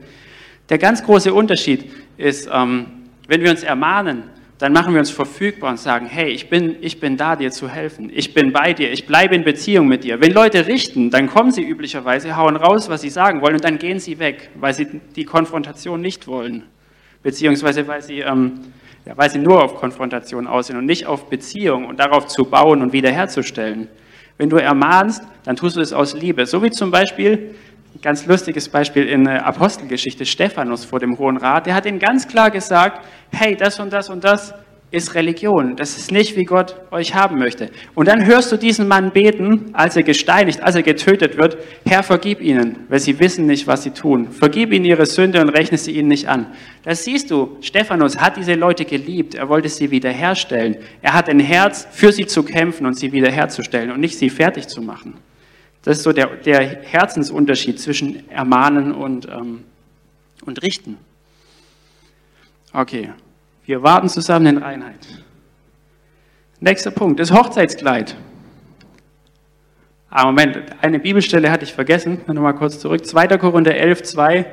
Der 0.69 0.77
ganz 0.77 1.03
große 1.03 1.34
Unterschied 1.34 1.91
ist, 2.17 2.50
ähm, 2.51 2.86
wenn 3.27 3.41
wir 3.41 3.50
uns 3.50 3.63
ermahnen, 3.63 4.24
dann 4.60 4.74
machen 4.74 4.94
wir 4.94 5.00
uns 5.00 5.10
verfügbar 5.10 5.72
und 5.72 5.80
sagen, 5.80 6.06
hey, 6.06 6.28
ich 6.32 6.50
bin, 6.50 6.75
ich 6.82 7.00
bin 7.00 7.16
da, 7.16 7.38
dir 7.38 7.50
zu 7.50 7.70
helfen. 7.70 8.12
Ich 8.13 8.34
bin 8.34 8.51
bei 8.51 8.74
dir, 8.74 8.92
ich 8.92 9.08
bleibe 9.08 9.34
in 9.34 9.46
Beziehung 9.46 9.88
mit 9.88 10.04
dir. 10.04 10.20
Wenn 10.20 10.34
Leute 10.34 10.68
richten, 10.68 11.10
dann 11.10 11.28
kommen 11.28 11.51
sie 11.51 11.63
üblicherweise, 11.63 12.36
hauen 12.36 12.58
raus, 12.58 12.89
was 12.89 13.01
sie 13.01 13.10
sagen 13.10 13.42
wollen 13.42 13.56
und 13.56 13.63
dann 13.63 13.80
gehen 13.80 14.00
sie 14.00 14.20
weg, 14.20 14.50
weil 14.56 14.74
sie 14.74 15.00
die 15.16 15.24
Konfrontation 15.24 16.01
nicht 16.01 16.28
wollen. 16.28 16.63
Beziehungsweise 17.24 17.88
weil 17.88 18.01
sie, 18.01 18.20
ähm, 18.20 18.60
ja, 19.06 19.18
weil 19.18 19.30
sie 19.30 19.39
nur 19.39 19.63
auf 19.63 19.75
Konfrontation 19.75 20.46
aus 20.46 20.68
sind 20.68 20.75
und 20.75 20.86
nicht 20.86 21.06
auf 21.06 21.30
Beziehung 21.30 21.86
und 21.86 21.98
darauf 21.98 22.28
zu 22.28 22.44
bauen 22.44 22.82
und 22.82 22.92
wiederherzustellen. 22.92 23.88
Wenn 24.38 24.50
du 24.50 24.58
ermahnst, 24.58 25.24
dann 25.46 25.56
tust 25.56 25.78
du 25.78 25.82
es 25.82 25.94
aus 25.94 26.13
Liebe. 26.16 26.46
So 26.46 26.62
wie 26.62 26.72
zum 26.72 26.92
Beispiel 26.92 27.56
ganz 28.01 28.25
lustiges 28.25 28.69
Beispiel 28.69 29.05
in 29.05 29.25
der 29.25 29.46
Apostelgeschichte, 29.46 30.25
Stephanus 30.25 30.86
vor 30.86 31.00
dem 31.00 31.17
Hohen 31.17 31.38
Rat, 31.38 31.65
der 31.65 31.74
hat 31.74 31.86
ihnen 31.86 32.00
ganz 32.00 32.27
klar 32.27 32.51
gesagt, 32.51 33.05
hey, 33.31 33.55
das 33.55 33.79
und 33.79 33.91
das 33.91 34.10
und 34.10 34.24
das 34.24 34.53
ist 34.91 35.13
Religion. 35.13 35.75
Das 35.75 35.98
ist 35.98 36.12
nicht, 36.12 36.36
wie 36.36 36.46
Gott 36.46 36.75
euch 36.91 37.13
haben 37.13 37.38
möchte. 37.38 37.69
Und 37.93 38.08
dann 38.08 38.25
hörst 38.25 38.51
du 38.51 38.58
diesen 38.58 38.88
Mann 38.88 39.12
beten, 39.12 39.69
als 39.74 39.96
er 39.96 40.03
gesteinigt, 40.03 40.63
als 40.63 40.75
er 40.75 40.84
getötet 40.84 41.38
wird, 41.38 41.58
Herr, 41.86 42.01
vergib 42.01 42.41
ihnen, 42.41 42.86
weil 42.89 43.00
sie 43.00 43.19
wissen 43.19 43.46
nicht, 43.46 43.67
was 43.67 43.84
sie 43.84 43.91
tun. 43.91 44.31
Vergib 44.31 44.74
ihnen 44.74 44.86
ihre 44.86 45.05
Sünde 45.05 45.41
und 45.41 45.50
rechne 45.50 45.77
sie 45.77 45.91
ihnen 45.91 46.08
nicht 46.08 46.27
an. 46.27 46.48
Das 46.84 47.03
siehst 47.03 47.29
du, 47.29 47.58
Stephanus 47.62 48.17
hat 48.17 48.38
diese 48.38 48.55
Leute 48.55 48.86
geliebt, 48.86 49.36
er 49.36 49.48
wollte 49.48 49.69
sie 49.69 49.91
wiederherstellen. 49.91 50.77
Er 51.01 51.13
hat 51.13 51.29
ein 51.29 51.39
Herz, 51.39 51.88
für 51.91 52.12
sie 52.12 52.25
zu 52.25 52.43
kämpfen 52.43 52.88
und 52.88 52.98
sie 52.98 53.12
wiederherzustellen 53.12 53.91
und 53.91 54.00
nicht 54.00 54.17
sie 54.17 54.29
fertig 54.29 54.67
zu 54.67 54.81
machen. 54.81 55.15
Das 55.83 55.98
ist 55.98 56.03
so 56.03 56.12
der, 56.12 56.27
der 56.38 56.83
Herzensunterschied 56.83 57.79
zwischen 57.79 58.29
Ermahnen 58.29 58.93
und, 58.93 59.27
ähm, 59.27 59.63
und 60.45 60.62
Richten. 60.62 60.98
Okay, 62.74 63.12
wir 63.65 63.81
warten 63.81 64.09
zusammen 64.09 64.45
in 64.45 64.63
Einheit. 64.63 65.07
Nächster 66.59 66.91
Punkt, 66.91 67.19
das 67.19 67.31
Hochzeitskleid. 67.31 68.15
Ah, 70.09 70.25
Moment, 70.25 70.59
eine 70.81 71.00
Bibelstelle 71.00 71.51
hatte 71.51 71.63
ich 71.63 71.74
vergessen. 71.74 72.21
Nochmal 72.27 72.55
kurz 72.55 72.79
zurück. 72.79 73.05
2. 73.05 73.38
Korinther 73.38 73.75
11, 73.75 74.03
2. 74.03 74.45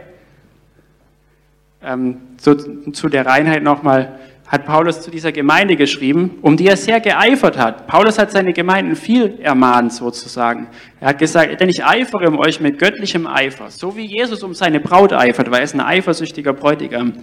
Ähm, 1.82 2.18
so, 2.38 2.54
zu 2.54 3.08
der 3.08 3.24
Reinheit 3.26 3.62
nochmal. 3.62 4.18
Hat 4.48 4.64
Paulus 4.64 5.00
zu 5.00 5.10
dieser 5.10 5.32
Gemeinde 5.32 5.76
geschrieben, 5.76 6.38
um 6.42 6.56
die 6.56 6.68
er 6.68 6.76
sehr 6.76 7.00
geeifert 7.00 7.58
hat. 7.58 7.86
Paulus 7.86 8.18
hat 8.18 8.30
seine 8.30 8.52
Gemeinden 8.52 8.94
viel 8.94 9.38
ermahnt 9.40 9.92
sozusagen. 9.92 10.68
Er 11.00 11.08
hat 11.08 11.18
gesagt, 11.18 11.60
denn 11.60 11.68
ich 11.68 11.84
eifere 11.84 12.28
um 12.28 12.38
euch 12.38 12.60
mit 12.60 12.78
göttlichem 12.78 13.26
Eifer, 13.26 13.70
so 13.70 13.96
wie 13.96 14.06
Jesus 14.06 14.42
um 14.44 14.54
seine 14.54 14.78
Braut 14.78 15.12
eifert, 15.12 15.50
weil 15.50 15.58
er 15.58 15.64
ist 15.64 15.74
ein 15.74 15.80
eifersüchtiger 15.80 16.52
Bräutigam. 16.52 17.14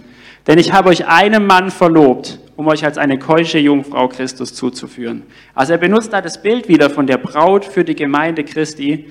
Denn 0.46 0.58
ich 0.58 0.72
habe 0.72 0.90
euch 0.90 1.06
einem 1.06 1.46
Mann 1.46 1.70
verlobt, 1.70 2.38
um 2.56 2.66
euch 2.66 2.84
als 2.84 2.98
eine 2.98 3.18
keusche 3.18 3.58
Jungfrau 3.58 4.08
Christus 4.08 4.52
zuzuführen. 4.52 5.22
Also 5.54 5.72
er 5.72 5.78
benutzt 5.78 6.12
da 6.12 6.20
das 6.20 6.42
Bild 6.42 6.68
wieder 6.68 6.90
von 6.90 7.06
der 7.06 7.16
Braut 7.16 7.64
für 7.64 7.84
die 7.84 7.94
Gemeinde 7.94 8.44
Christi, 8.44 9.06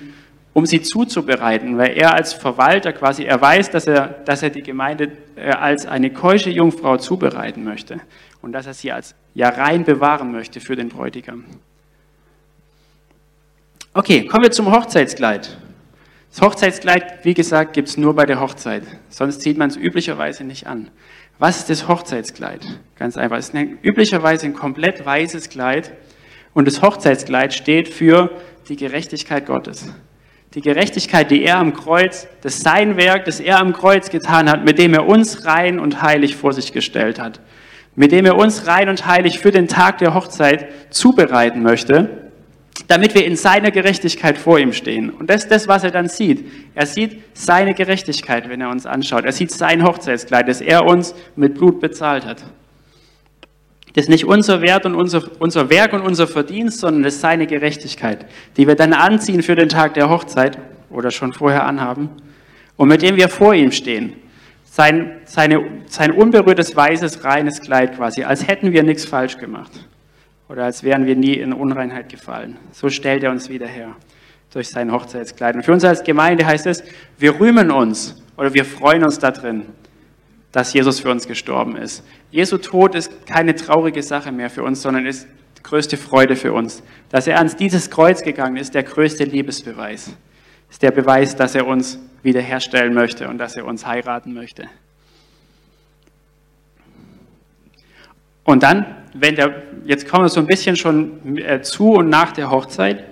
um 0.54 0.66
sie 0.66 0.80
zuzubereiten, 0.80 1.76
weil 1.76 1.96
er 1.98 2.14
als 2.14 2.32
Verwalter 2.32 2.92
quasi, 2.92 3.24
er 3.24 3.40
weiß, 3.40 3.70
dass 3.70 3.86
er, 3.86 4.06
dass 4.24 4.42
er 4.42 4.50
die 4.50 4.62
Gemeinde 4.62 5.10
äh, 5.36 5.50
als 5.50 5.84
eine 5.84 6.10
keusche 6.10 6.48
Jungfrau 6.48 6.96
zubereiten 6.96 7.64
möchte 7.64 8.00
und 8.40 8.52
dass 8.52 8.66
er 8.66 8.72
sie 8.72 8.92
als 8.92 9.16
ja 9.34 9.48
rein 9.48 9.84
bewahren 9.84 10.30
möchte 10.30 10.60
für 10.60 10.76
den 10.76 10.88
Bräutigam. 10.88 11.44
Okay, 13.92 14.26
kommen 14.26 14.44
wir 14.44 14.52
zum 14.52 14.72
Hochzeitskleid. 14.72 15.58
Das 16.30 16.40
Hochzeitskleid, 16.40 17.24
wie 17.24 17.34
gesagt, 17.34 17.74
gibt 17.74 17.88
es 17.88 17.96
nur 17.96 18.14
bei 18.14 18.24
der 18.24 18.40
Hochzeit, 18.40 18.84
sonst 19.08 19.40
zieht 19.40 19.58
man 19.58 19.70
es 19.70 19.76
üblicherweise 19.76 20.44
nicht 20.44 20.66
an. 20.68 20.90
Was 21.38 21.58
ist 21.58 21.70
das 21.70 21.88
Hochzeitskleid? 21.88 22.80
Ganz 22.96 23.16
einfach, 23.16 23.38
es 23.38 23.50
ist 23.50 23.68
üblicherweise 23.82 24.46
ein 24.46 24.54
komplett 24.54 25.04
weißes 25.04 25.48
Kleid 25.48 25.92
und 26.54 26.66
das 26.66 26.80
Hochzeitskleid 26.80 27.54
steht 27.54 27.88
für 27.88 28.30
die 28.68 28.76
Gerechtigkeit 28.76 29.46
Gottes 29.46 29.92
die 30.54 30.60
Gerechtigkeit, 30.60 31.30
die 31.30 31.42
er 31.42 31.58
am 31.58 31.74
Kreuz, 31.74 32.28
das 32.42 32.60
sein 32.60 32.96
Werk, 32.96 33.24
das 33.24 33.40
er 33.40 33.58
am 33.58 33.72
Kreuz 33.72 34.10
getan 34.10 34.48
hat, 34.48 34.64
mit 34.64 34.78
dem 34.78 34.94
er 34.94 35.06
uns 35.06 35.44
rein 35.46 35.80
und 35.80 36.00
heilig 36.00 36.36
vor 36.36 36.52
sich 36.52 36.72
gestellt 36.72 37.18
hat, 37.18 37.40
mit 37.96 38.12
dem 38.12 38.24
er 38.24 38.36
uns 38.36 38.66
rein 38.66 38.88
und 38.88 39.06
heilig 39.06 39.40
für 39.40 39.50
den 39.50 39.66
Tag 39.66 39.98
der 39.98 40.14
Hochzeit 40.14 40.68
zubereiten 40.90 41.62
möchte, 41.62 42.30
damit 42.86 43.14
wir 43.14 43.24
in 43.24 43.36
seiner 43.36 43.72
Gerechtigkeit 43.72 44.38
vor 44.38 44.58
ihm 44.58 44.72
stehen. 44.72 45.10
Und 45.10 45.28
das 45.28 45.44
ist 45.44 45.50
das, 45.50 45.68
was 45.68 45.82
er 45.82 45.90
dann 45.90 46.08
sieht. 46.08 46.46
Er 46.74 46.86
sieht 46.86 47.22
seine 47.32 47.74
Gerechtigkeit, 47.74 48.48
wenn 48.48 48.60
er 48.60 48.70
uns 48.70 48.86
anschaut. 48.86 49.24
Er 49.24 49.32
sieht 49.32 49.50
sein 49.50 49.84
Hochzeitskleid, 49.84 50.48
das 50.48 50.60
er 50.60 50.84
uns 50.84 51.14
mit 51.34 51.54
Blut 51.54 51.80
bezahlt 51.80 52.26
hat. 52.26 52.44
Das 53.94 54.04
ist 54.04 54.08
nicht 54.08 54.24
unser 54.24 54.60
Wert 54.60 54.86
und 54.86 54.96
unser, 54.96 55.22
unser 55.38 55.70
Werk 55.70 55.92
und 55.92 56.02
unser 56.02 56.26
Verdienst, 56.26 56.80
sondern 56.80 57.04
das 57.04 57.14
ist 57.14 57.20
seine 57.20 57.46
Gerechtigkeit, 57.46 58.26
die 58.56 58.66
wir 58.66 58.74
dann 58.74 58.92
anziehen 58.92 59.42
für 59.42 59.54
den 59.54 59.68
Tag 59.68 59.94
der 59.94 60.10
Hochzeit 60.10 60.58
oder 60.90 61.12
schon 61.12 61.32
vorher 61.32 61.64
anhaben 61.64 62.10
und 62.76 62.88
mit 62.88 63.02
dem 63.02 63.16
wir 63.16 63.28
vor 63.28 63.54
ihm 63.54 63.70
stehen. 63.70 64.14
Sein, 64.64 65.20
seine, 65.24 65.64
sein 65.86 66.10
unberührtes, 66.10 66.74
weißes, 66.74 67.22
reines 67.22 67.60
Kleid 67.60 67.96
quasi, 67.96 68.24
als 68.24 68.48
hätten 68.48 68.72
wir 68.72 68.82
nichts 68.82 69.04
falsch 69.04 69.38
gemacht 69.38 69.70
oder 70.48 70.64
als 70.64 70.82
wären 70.82 71.06
wir 71.06 71.14
nie 71.14 71.34
in 71.34 71.52
Unreinheit 71.52 72.08
gefallen. 72.08 72.56
So 72.72 72.88
stellt 72.90 73.22
er 73.22 73.30
uns 73.30 73.48
wieder 73.48 73.68
her 73.68 73.94
durch 74.52 74.68
sein 74.68 74.90
Hochzeitskleid. 74.90 75.54
Und 75.54 75.64
für 75.64 75.72
uns 75.72 75.84
als 75.84 76.02
Gemeinde 76.02 76.44
heißt 76.44 76.66
es, 76.66 76.82
wir 77.18 77.38
rühmen 77.38 77.70
uns 77.70 78.20
oder 78.36 78.52
wir 78.54 78.64
freuen 78.64 79.04
uns 79.04 79.20
darin, 79.20 79.62
dass 80.54 80.72
Jesus 80.72 81.00
für 81.00 81.10
uns 81.10 81.26
gestorben 81.26 81.74
ist. 81.74 82.04
Jesu 82.30 82.58
Tod 82.58 82.94
ist 82.94 83.26
keine 83.26 83.56
traurige 83.56 84.04
Sache 84.04 84.30
mehr 84.30 84.48
für 84.48 84.62
uns, 84.62 84.82
sondern 84.82 85.04
ist 85.04 85.26
die 85.58 85.64
größte 85.64 85.96
Freude 85.96 86.36
für 86.36 86.52
uns. 86.52 86.84
Dass 87.10 87.26
er 87.26 87.38
ans 87.38 87.56
dieses 87.56 87.90
Kreuz 87.90 88.22
gegangen 88.22 88.56
ist, 88.56 88.72
der 88.72 88.84
größte 88.84 89.24
Liebesbeweis. 89.24 90.16
Ist 90.70 90.82
der 90.82 90.92
Beweis, 90.92 91.34
dass 91.34 91.56
er 91.56 91.66
uns 91.66 91.98
wiederherstellen 92.22 92.94
möchte 92.94 93.26
und 93.28 93.38
dass 93.38 93.56
er 93.56 93.64
uns 93.64 93.84
heiraten 93.84 94.32
möchte. 94.32 94.68
Und 98.44 98.62
dann, 98.62 98.86
wenn 99.12 99.34
der, 99.34 99.60
jetzt 99.84 100.08
kommen 100.08 100.26
wir 100.26 100.28
so 100.28 100.38
ein 100.38 100.46
bisschen 100.46 100.76
schon 100.76 101.36
äh, 101.36 101.62
zu 101.62 101.94
und 101.94 102.08
nach 102.08 102.30
der 102.30 102.52
Hochzeit. 102.52 103.02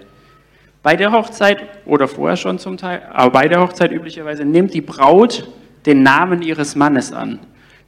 Bei 0.84 0.94
der 0.94 1.11
Hochzeit 1.11 1.61
oder 1.87 2.06
vorher 2.06 2.37
schon 2.37 2.61
zum 2.61 2.76
Teil, 2.76 3.02
aber 3.12 3.33
bei 3.33 3.48
der 3.48 3.61
Hochzeit 3.61 3.90
üblicherweise 3.90 4.44
nimmt 4.44 4.74
die 4.74 4.81
Braut 4.81 5.48
den 5.87 6.03
Namen 6.03 6.42
ihres 6.42 6.77
Mannes 6.77 7.12
an. 7.12 7.40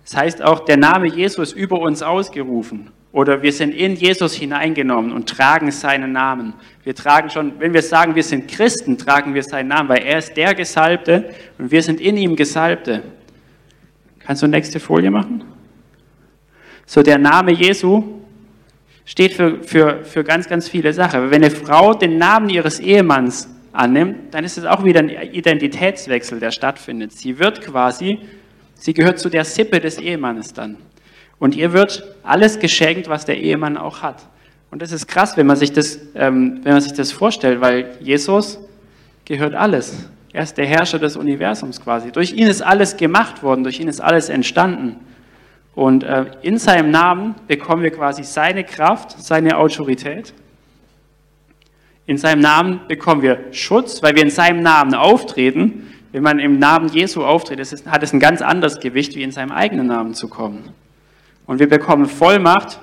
Das 0.05 0.17
heißt 0.17 0.43
auch, 0.43 0.61
der 0.61 0.77
Name 0.77 1.07
Jesus 1.07 1.53
über 1.53 1.81
uns 1.81 2.03
ausgerufen. 2.03 2.91
Oder 3.13 3.43
wir 3.43 3.53
sind 3.53 3.73
in 3.73 3.95
Jesus 3.95 4.35
hineingenommen 4.35 5.13
und 5.13 5.29
tragen 5.29 5.71
seinen 5.71 6.11
Namen. 6.11 6.53
Wir 6.83 6.97
tragen 6.97 7.31
schon, 7.31 7.53
wenn 7.61 7.73
wir 7.73 7.83
sagen, 7.83 8.17
wir 8.17 8.25
sind 8.25 8.49
Christen, 8.49 8.99
tragen 8.99 9.35
wir 9.35 9.45
seinen 9.45 9.69
Namen, 9.69 9.89
weil 9.89 10.03
er 10.03 10.19
ist 10.19 10.37
der 10.37 10.53
Gesalbte 10.55 11.33
und 11.57 11.71
wir 11.71 11.81
sind 11.81 12.01
in 12.01 12.17
ihm 12.17 12.35
Gesalbte. 12.35 13.05
Kannst 14.19 14.43
du 14.43 14.49
nächste 14.49 14.81
Folie 14.81 15.13
machen? 15.13 15.45
So, 16.87 17.03
der 17.03 17.19
Name 17.19 17.53
Jesu 17.53 18.03
steht 19.05 19.35
für, 19.35 19.63
für, 19.63 20.03
für 20.03 20.25
ganz, 20.25 20.49
ganz 20.49 20.69
viele 20.69 20.93
Sachen. 20.93 21.31
Wenn 21.31 21.45
eine 21.45 21.53
Frau 21.53 21.95
den 21.95 22.19
Namen 22.19 22.49
ihres 22.49 22.81
Ehemanns 22.81 23.49
annimmt, 23.75 24.33
dann 24.33 24.45
ist 24.45 24.57
es 24.57 24.65
auch 24.65 24.85
wieder 24.85 25.01
ein 25.01 25.09
Identitätswechsel, 25.09 26.41
der 26.41 26.51
stattfindet. 26.51 27.13
Sie 27.13 27.39
wird 27.39 27.61
quasi, 27.61 28.21
sie 28.75 28.95
gehört 28.95 29.19
zu 29.19 29.29
der 29.29 29.45
Sippe 29.45 29.81
des 29.81 29.99
Ehemannes 29.99 30.53
dann. 30.53 30.77
Und 31.39 31.57
ihr 31.57 31.73
wird 31.73 32.05
alles 32.23 32.59
geschenkt, 32.59 33.09
was 33.09 33.25
der 33.25 33.39
Ehemann 33.39 33.77
auch 33.77 34.03
hat. 34.03 34.27
Und 34.71 34.81
das 34.83 34.93
ist 34.93 35.07
krass, 35.07 35.37
wenn 35.37 35.47
man 35.47 35.57
sich 35.57 35.73
das, 35.73 35.99
ähm, 36.15 36.61
wenn 36.63 36.73
man 36.73 36.81
sich 36.81 36.93
das 36.93 37.13
vorstellt, 37.13 37.61
weil 37.61 37.97
Jesus 38.01 38.59
gehört 39.25 39.55
alles. 39.55 40.09
Er 40.33 40.43
ist 40.43 40.57
der 40.59 40.67
Herrscher 40.67 40.99
des 40.99 41.17
Universums 41.17 41.81
quasi. 41.81 42.11
Durch 42.11 42.33
ihn 42.33 42.49
ist 42.49 42.63
alles 42.63 42.97
gemacht 42.97 43.43
worden, 43.43 43.63
durch 43.63 43.79
ihn 43.79 43.89
ist 43.89 44.01
alles 44.01 44.29
entstanden. 44.29 44.97
Und 45.75 46.05
äh, 46.05 46.27
in 46.43 46.59
seinem 46.59 46.91
Namen 46.91 47.35
bekommen 47.47 47.83
wir 47.83 47.91
quasi 47.91 48.25
seine 48.25 48.65
Kraft, 48.65 49.13
seine 49.13 49.59
Autorität 49.59 50.33
in 52.07 52.19
seinem 52.19 52.41
Namen 52.41 52.81
bekommen 52.87 53.23
wir 53.23 53.53
Schutz, 53.53 54.03
weil 54.03 54.15
wir 54.15 54.23
in 54.23 54.31
seinem 54.31 54.63
Namen 54.63 54.95
auftreten. 54.95 55.91
Wenn 56.13 56.23
man 56.23 56.39
im 56.39 56.59
Namen 56.59 56.89
Jesu 56.89 57.25
auftritt, 57.25 57.59
hat 57.87 58.03
es 58.03 58.13
ein 58.13 58.21
ganz 58.21 58.43
anderes 58.43 58.79
Gewicht, 58.79 59.17
wie 59.17 59.23
in 59.23 59.33
seinem 59.33 59.53
eigenen 59.53 59.87
Namen 59.87 60.15
zu 60.15 60.29
kommen. 60.29 60.69
Und 61.47 61.59
wir 61.59 61.69
bekommen 61.69 62.07
Vollmacht 62.07 62.81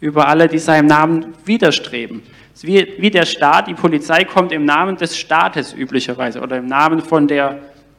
über 0.00 0.28
alle, 0.28 0.48
die 0.48 0.58
seinem 0.58 0.86
Namen 0.86 1.34
widerstreben. 1.44 2.22
Wie, 2.62 2.94
wie 2.98 3.10
der 3.10 3.26
Staat, 3.26 3.68
die 3.68 3.74
Polizei 3.74 4.24
kommt 4.24 4.52
im 4.52 4.64
Namen 4.64 4.96
des 4.96 5.16
Staates 5.16 5.72
üblicherweise 5.72 6.40
oder 6.40 6.58
im 6.58 6.66
Namen 6.66 7.00
von 7.00 7.26
der, 7.26 7.58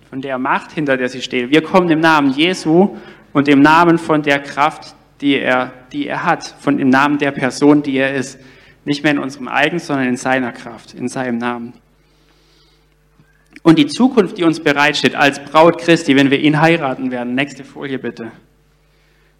von 0.09 0.21
der 0.21 0.38
Macht, 0.38 0.71
hinter 0.71 0.97
der 0.97 1.09
sie 1.09 1.21
steht. 1.21 1.49
Wir 1.49 1.61
kommen 1.61 1.89
im 1.89 1.99
Namen 1.99 2.31
Jesu 2.31 2.95
und 3.33 3.47
im 3.47 3.61
Namen 3.61 3.97
von 3.97 4.21
der 4.21 4.39
Kraft, 4.39 4.95
die 5.19 5.39
er, 5.39 5.73
die 5.91 6.07
er 6.07 6.23
hat, 6.23 6.55
von 6.59 6.77
dem 6.77 6.89
Namen 6.89 7.17
der 7.17 7.31
Person, 7.31 7.81
die 7.81 7.97
er 7.97 8.13
ist. 8.13 8.39
Nicht 8.85 9.03
mehr 9.03 9.11
in 9.11 9.19
unserem 9.19 9.47
eigenen, 9.47 9.79
sondern 9.79 10.07
in 10.07 10.17
seiner 10.17 10.51
Kraft, 10.51 10.93
in 10.93 11.09
seinem 11.09 11.37
Namen. 11.37 11.73
Und 13.63 13.79
die 13.79 13.87
Zukunft, 13.87 14.37
die 14.37 14.43
uns 14.43 14.59
bereitsteht 14.59 15.15
als 15.15 15.43
Braut 15.43 15.79
Christi, 15.79 16.15
wenn 16.15 16.29
wir 16.29 16.39
ihn 16.39 16.61
heiraten 16.61 17.09
werden, 17.09 17.33
nächste 17.33 17.63
Folie 17.63 17.97
bitte, 17.97 18.31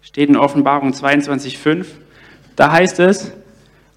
steht 0.02 0.28
in 0.28 0.36
Offenbarung 0.36 0.90
22,5. 0.90 1.86
Da 2.56 2.72
heißt 2.72 2.98
es, 3.00 3.32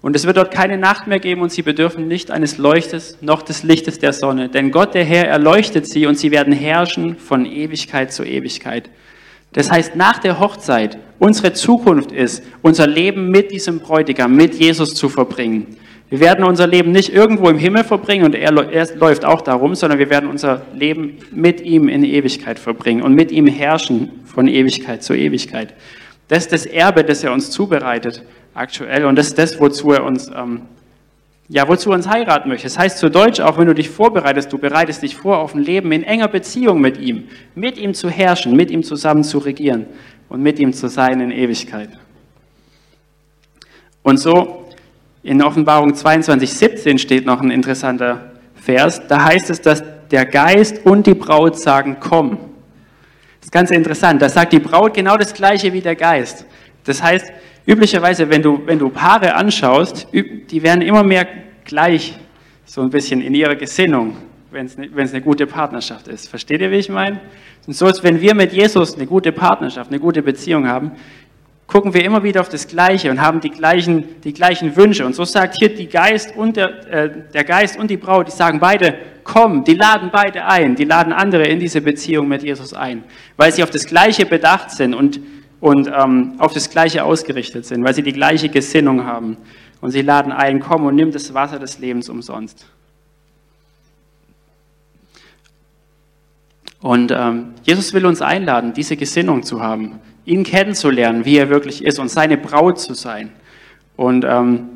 und 0.02 0.16
es 0.16 0.26
wird 0.26 0.36
dort 0.36 0.50
keine 0.50 0.78
Nacht 0.78 1.06
mehr 1.06 1.20
geben 1.20 1.42
und 1.42 1.52
sie 1.52 1.62
bedürfen 1.62 2.08
nicht 2.08 2.30
eines 2.30 2.56
Leuchtes 2.56 3.18
noch 3.20 3.42
des 3.42 3.62
Lichtes 3.62 3.98
der 3.98 4.12
Sonne. 4.12 4.48
Denn 4.48 4.70
Gott, 4.70 4.94
der 4.94 5.04
Herr, 5.04 5.28
erleuchtet 5.28 5.86
sie 5.86 6.06
und 6.06 6.18
sie 6.18 6.30
werden 6.30 6.52
herrschen 6.52 7.16
von 7.16 7.44
Ewigkeit 7.44 8.12
zu 8.12 8.24
Ewigkeit. 8.24 8.88
Das 9.52 9.70
heißt, 9.70 9.96
nach 9.96 10.18
der 10.18 10.38
Hochzeit, 10.38 10.98
unsere 11.18 11.52
Zukunft 11.52 12.12
ist, 12.12 12.42
unser 12.62 12.86
Leben 12.86 13.30
mit 13.30 13.50
diesem 13.50 13.80
Bräutigam, 13.80 14.36
mit 14.36 14.54
Jesus 14.54 14.94
zu 14.94 15.08
verbringen. 15.08 15.76
Wir 16.08 16.20
werden 16.20 16.44
unser 16.44 16.66
Leben 16.66 16.90
nicht 16.90 17.12
irgendwo 17.12 17.48
im 17.48 17.58
Himmel 17.58 17.84
verbringen 17.84 18.24
und 18.24 18.34
er, 18.34 18.50
er, 18.72 18.96
läuft 18.96 19.24
auch 19.24 19.42
darum, 19.42 19.76
sondern 19.76 20.00
wir 20.00 20.10
werden 20.10 20.28
unser 20.28 20.62
Leben 20.74 21.18
mit 21.30 21.60
ihm 21.60 21.88
in 21.88 22.04
Ewigkeit 22.04 22.58
verbringen 22.58 23.02
und 23.02 23.14
mit 23.14 23.30
ihm 23.30 23.46
herrschen 23.46 24.10
von 24.24 24.48
Ewigkeit 24.48 25.04
zu 25.04 25.14
Ewigkeit. 25.14 25.72
Das 26.26 26.44
ist 26.44 26.52
das 26.52 26.66
Erbe, 26.66 27.04
das 27.04 27.22
er 27.22 27.32
uns 27.32 27.50
zubereitet 27.50 28.24
aktuell 28.54 29.04
und 29.04 29.16
das 29.16 29.28
ist 29.28 29.38
das, 29.38 29.60
wozu 29.60 29.92
er 29.92 30.04
uns 30.04 30.28
ähm, 30.28 30.62
ja, 31.52 31.66
wozu 31.66 31.90
uns 31.90 32.06
heiraten 32.06 32.48
möchte. 32.48 32.68
Das 32.68 32.78
heißt 32.78 32.98
zu 32.98 33.10
Deutsch, 33.10 33.40
auch 33.40 33.58
wenn 33.58 33.66
du 33.66 33.74
dich 33.74 33.90
vorbereitest, 33.90 34.52
du 34.52 34.58
bereitest 34.58 35.02
dich 35.02 35.16
vor 35.16 35.38
auf 35.38 35.52
ein 35.52 35.60
Leben 35.60 35.90
in 35.90 36.04
enger 36.04 36.28
Beziehung 36.28 36.80
mit 36.80 36.96
ihm, 36.96 37.24
mit 37.56 37.76
ihm 37.76 37.92
zu 37.92 38.08
herrschen, 38.08 38.54
mit 38.54 38.70
ihm 38.70 38.84
zusammen 38.84 39.24
zu 39.24 39.38
regieren 39.38 39.86
und 40.28 40.42
mit 40.42 40.60
ihm 40.60 40.72
zu 40.72 40.88
sein 40.88 41.20
in 41.20 41.32
Ewigkeit. 41.32 41.90
Und 44.04 44.18
so 44.18 44.68
in 45.24 45.42
Offenbarung 45.42 45.92
22, 45.92 46.52
17 46.52 46.98
steht 46.98 47.26
noch 47.26 47.40
ein 47.40 47.50
interessanter 47.50 48.30
Vers. 48.54 49.02
Da 49.08 49.24
heißt 49.24 49.50
es, 49.50 49.60
dass 49.60 49.82
der 50.12 50.26
Geist 50.26 50.86
und 50.86 51.04
die 51.08 51.14
Braut 51.14 51.58
sagen, 51.58 51.96
komm. 51.98 52.38
Das 53.40 53.46
ist 53.46 53.52
ganz 53.52 53.72
interessant. 53.72 54.22
Da 54.22 54.28
sagt 54.28 54.52
die 54.52 54.60
Braut 54.60 54.94
genau 54.94 55.16
das 55.16 55.34
Gleiche 55.34 55.72
wie 55.72 55.80
der 55.80 55.96
Geist. 55.96 56.46
Das 56.84 57.02
heißt, 57.02 57.32
Üblicherweise, 57.66 58.28
wenn 58.28 58.42
du, 58.42 58.62
wenn 58.66 58.78
du 58.78 58.88
Paare 58.88 59.34
anschaust, 59.34 60.08
die 60.12 60.62
werden 60.62 60.82
immer 60.82 61.02
mehr 61.02 61.26
gleich, 61.64 62.18
so 62.64 62.82
ein 62.82 62.90
bisschen 62.90 63.20
in 63.20 63.34
ihrer 63.34 63.56
Gesinnung, 63.56 64.16
wenn 64.50 64.66
es, 64.66 64.76
eine 64.78 65.20
gute 65.20 65.46
Partnerschaft 65.46 66.08
ist. 66.08 66.28
Versteht 66.28 66.60
ihr, 66.60 66.70
wie 66.70 66.76
ich 66.76 66.88
meine? 66.88 67.20
Und 67.66 67.74
so 67.74 67.86
ist, 67.86 68.02
wenn 68.02 68.20
wir 68.20 68.34
mit 68.34 68.52
Jesus 68.52 68.94
eine 68.94 69.06
gute 69.06 69.32
Partnerschaft, 69.32 69.90
eine 69.90 70.00
gute 70.00 70.22
Beziehung 70.22 70.68
haben, 70.68 70.92
gucken 71.66 71.94
wir 71.94 72.04
immer 72.04 72.22
wieder 72.22 72.40
auf 72.40 72.48
das 72.48 72.66
Gleiche 72.66 73.10
und 73.10 73.20
haben 73.20 73.40
die 73.40 73.50
gleichen, 73.50 74.20
die 74.22 74.32
gleichen 74.32 74.74
Wünsche. 74.76 75.06
Und 75.06 75.14
so 75.14 75.24
sagt 75.24 75.56
hier 75.58 75.74
die 75.74 75.88
Geist 75.88 76.36
und 76.36 76.56
der, 76.56 76.92
äh, 76.92 77.10
der 77.32 77.44
Geist 77.44 77.78
und 77.78 77.90
die 77.90 77.96
Braut, 77.96 78.26
die 78.26 78.32
sagen 78.32 78.58
beide, 78.58 78.94
komm, 79.22 79.64
die 79.64 79.74
laden 79.74 80.10
beide 80.12 80.44
ein, 80.46 80.74
die 80.74 80.84
laden 80.84 81.12
andere 81.12 81.44
in 81.44 81.60
diese 81.60 81.80
Beziehung 81.80 82.26
mit 82.26 82.42
Jesus 82.42 82.74
ein, 82.74 83.04
weil 83.36 83.52
sie 83.52 83.62
auf 83.62 83.70
das 83.70 83.86
Gleiche 83.86 84.26
bedacht 84.26 84.72
sind 84.72 84.94
und, 84.94 85.20
und 85.60 85.88
ähm, 85.88 86.34
auf 86.38 86.52
das 86.52 86.70
Gleiche 86.70 87.04
ausgerichtet 87.04 87.66
sind, 87.66 87.84
weil 87.84 87.94
sie 87.94 88.02
die 88.02 88.12
gleiche 88.12 88.48
Gesinnung 88.48 89.04
haben. 89.04 89.36
Und 89.80 89.90
sie 89.92 90.02
laden 90.02 90.32
ein, 90.32 90.60
komm 90.60 90.84
und 90.84 90.94
nimm 90.94 91.10
das 91.10 91.32
Wasser 91.32 91.58
des 91.58 91.78
Lebens 91.78 92.08
umsonst. 92.08 92.66
Und 96.80 97.12
ähm, 97.12 97.54
Jesus 97.62 97.92
will 97.92 98.06
uns 98.06 98.22
einladen, 98.22 98.72
diese 98.72 98.96
Gesinnung 98.96 99.42
zu 99.42 99.60
haben 99.60 100.00
ihn 100.24 100.44
kennenzulernen, 100.44 101.24
wie 101.24 101.36
er 101.36 101.48
wirklich 101.48 101.84
ist 101.84 101.98
und 101.98 102.08
seine 102.08 102.36
Braut 102.36 102.78
zu 102.78 102.94
sein. 102.94 103.32
Und 103.96 104.24
ähm, 104.24 104.68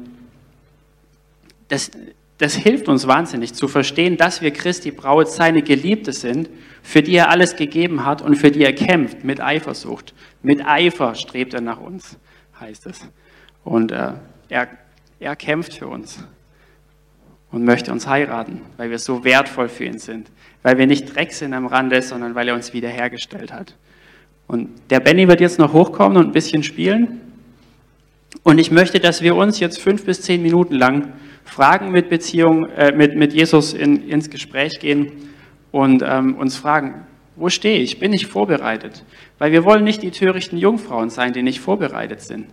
das, 1.69 1.91
das 2.39 2.55
hilft 2.55 2.89
uns 2.89 3.07
wahnsinnig 3.07 3.55
zu 3.55 3.69
verstehen, 3.69 4.17
dass 4.17 4.43
wir 4.43 4.51
Christi 4.53 4.91
Braut, 4.91 5.31
seine 5.31 5.63
Geliebte 5.63 6.13
sind, 6.13 6.51
für 6.85 7.03
die 7.03 7.17
er 7.17 7.31
alles 7.31 7.57
gegeben 7.57 8.05
hat 8.05 8.21
und 8.21 8.37
für 8.37 8.51
die 8.51 8.63
er 8.63 8.75
kämpft 8.75 9.25
mit 9.25 9.41
Eifersucht. 9.41 10.15
Mit 10.43 10.65
Eifer 10.65 11.15
strebt 11.15 11.55
er 11.55 11.63
nach 11.63 11.81
uns, 11.81 12.19
heißt 12.61 12.87
es. 12.87 13.09
Und 13.65 13.91
äh, 13.91 14.13
er, 14.51 14.69
er 15.19 15.35
kämpft 15.35 15.73
für 15.73 15.89
uns 15.89 16.23
und 17.51 17.65
möchte 17.65 17.91
uns 17.91 18.07
heiraten, 18.07 18.61
weil 18.77 18.91
wir 18.91 18.99
so 18.99 19.25
wertvoll 19.25 19.71
für 19.71 19.85
ihn 19.85 19.99
sind, 19.99 20.31
weil 20.63 20.77
wir 20.77 20.87
nicht 20.87 21.17
Dreck 21.17 21.33
sind 21.33 21.55
am 21.55 21.67
Rande, 21.67 22.03
sondern 22.03 22.35
weil 22.35 22.49
er 22.49 22.55
uns 22.55 22.75
wiederhergestellt 22.75 23.51
hat. 23.51 23.75
Und 24.47 24.69
der 24.91 25.01
Benny 25.01 25.27
wird 25.27 25.41
jetzt 25.41 25.59
noch 25.59 25.73
hochkommen 25.73 26.19
und 26.19 26.27
ein 26.27 26.33
bisschen 26.33 26.63
spielen. 26.63 27.23
Und 28.43 28.59
ich 28.59 28.71
möchte, 28.71 29.01
dass 29.01 29.23
wir 29.23 29.37
uns 29.37 29.59
jetzt 29.59 29.81
fünf 29.81 30.05
bis 30.05 30.21
zehn 30.21 30.43
Minuten 30.43 30.75
lang 30.75 31.15
Fragen 31.45 31.93
mit 31.93 32.11
Beziehung, 32.11 32.69
äh, 32.77 32.93
mit, 32.93 33.17
mit 33.17 33.33
Jesus 33.33 33.73
in, 33.73 34.07
ins 34.07 34.29
Gespräch 34.29 34.79
gehen 34.81 35.34
und 35.75 36.05
ähm, 36.07 36.37
uns 36.37 36.57
fragen, 36.57 37.05
wo 37.35 37.49
stehe 37.49 37.81
ich? 37.81 37.99
Bin 37.99 38.13
ich 38.13 38.29
vorbereitet? 38.29 39.03
Weil 39.41 39.51
wir 39.51 39.65
wollen 39.65 39.83
nicht 39.83 40.03
die 40.03 40.13
törichten 40.13 40.57
Jungfrauen 40.57 41.11
sein, 41.11 41.33
die 41.33 41.43
nicht 41.43 41.59
vorbereitet 41.59 42.21
sind. 42.21 42.47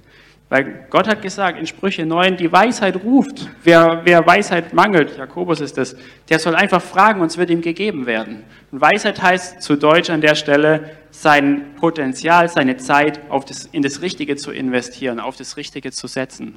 Weil 0.49 0.87
Gott 0.89 1.07
hat 1.07 1.21
gesagt 1.21 1.59
in 1.59 1.67
Sprüche 1.67 2.03
9, 2.03 2.35
die 2.37 2.51
Weisheit 2.51 3.03
ruft. 3.03 3.47
Wer, 3.63 4.01
wer 4.05 4.25
Weisheit 4.25 4.73
mangelt, 4.73 5.19
Jakobus 5.19 5.61
ist 5.61 5.77
es, 5.77 5.95
der 6.29 6.39
soll 6.39 6.55
einfach 6.55 6.81
fragen 6.81 7.21
und 7.21 7.27
es 7.27 7.37
wird 7.37 7.51
ihm 7.51 7.61
gegeben 7.61 8.07
werden. 8.07 8.41
Und 8.71 8.81
Weisheit 8.81 9.21
heißt 9.21 9.61
zu 9.61 9.75
Deutsch 9.75 10.09
an 10.09 10.21
der 10.21 10.33
Stelle, 10.33 10.89
sein 11.11 11.75
Potenzial, 11.75 12.49
seine 12.49 12.77
Zeit 12.77 13.19
auf 13.29 13.45
das, 13.45 13.65
in 13.65 13.83
das 13.83 14.01
Richtige 14.01 14.35
zu 14.35 14.49
investieren, 14.49 15.19
auf 15.19 15.35
das 15.35 15.57
Richtige 15.57 15.91
zu 15.91 16.07
setzen. 16.07 16.55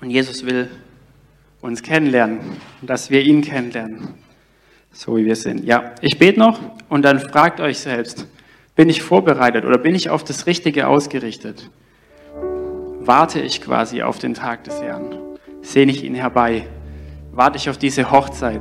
Und 0.00 0.08
Jesus 0.08 0.46
will 0.46 0.70
uns 1.60 1.82
kennenlernen, 1.82 2.40
dass 2.80 3.10
wir 3.10 3.20
ihn 3.20 3.42
kennenlernen, 3.42 4.14
so 4.98 5.16
wie 5.16 5.24
wir 5.24 5.36
sind. 5.36 5.64
Ja, 5.64 5.92
ich 6.00 6.18
bete 6.18 6.40
noch 6.40 6.58
und 6.88 7.02
dann 7.02 7.20
fragt 7.20 7.60
euch 7.60 7.78
selbst, 7.78 8.26
bin 8.74 8.88
ich 8.88 9.00
vorbereitet 9.00 9.64
oder 9.64 9.78
bin 9.78 9.94
ich 9.94 10.10
auf 10.10 10.24
das 10.24 10.46
Richtige 10.46 10.88
ausgerichtet? 10.88 11.70
Warte 12.98 13.40
ich 13.40 13.60
quasi 13.60 14.02
auf 14.02 14.18
den 14.18 14.34
Tag 14.34 14.64
des 14.64 14.82
Herrn? 14.82 15.14
Sehne 15.62 15.92
ich 15.92 16.02
ihn 16.02 16.16
herbei? 16.16 16.66
Warte 17.30 17.58
ich 17.58 17.70
auf 17.70 17.78
diese 17.78 18.10
Hochzeit, 18.10 18.60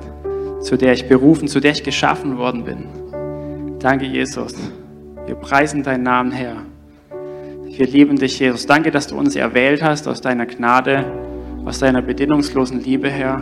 zu 0.62 0.78
der 0.78 0.93
ich 0.93 1.10
berufen, 1.10 1.47
zu 1.47 1.60
der 1.60 1.71
ich 1.71 1.84
geschaffen 1.84 2.38
worden 2.38 2.65
bin? 2.65 3.80
Danke, 3.80 4.06
Jesus. 4.06 4.54
Wir 5.26 5.36
preisen 5.36 5.82
deinen 5.82 6.04
Namen, 6.04 6.32
Herr. 6.32 6.58
Wir 7.65 7.88
lieben 7.88 8.15
dich, 8.15 8.39
Jesus. 8.39 8.67
Danke, 8.67 8.91
dass 8.91 9.08
du 9.08 9.17
uns 9.17 9.36
erwählt 9.36 9.82
hast 9.82 10.08
aus 10.08 10.21
deiner 10.21 10.45
Gnade, 10.45 11.04
aus 11.65 11.80
deiner 11.80 12.04
bedingungslosen 12.04 12.84
Liebe, 12.84 13.10
Herr. 13.10 13.41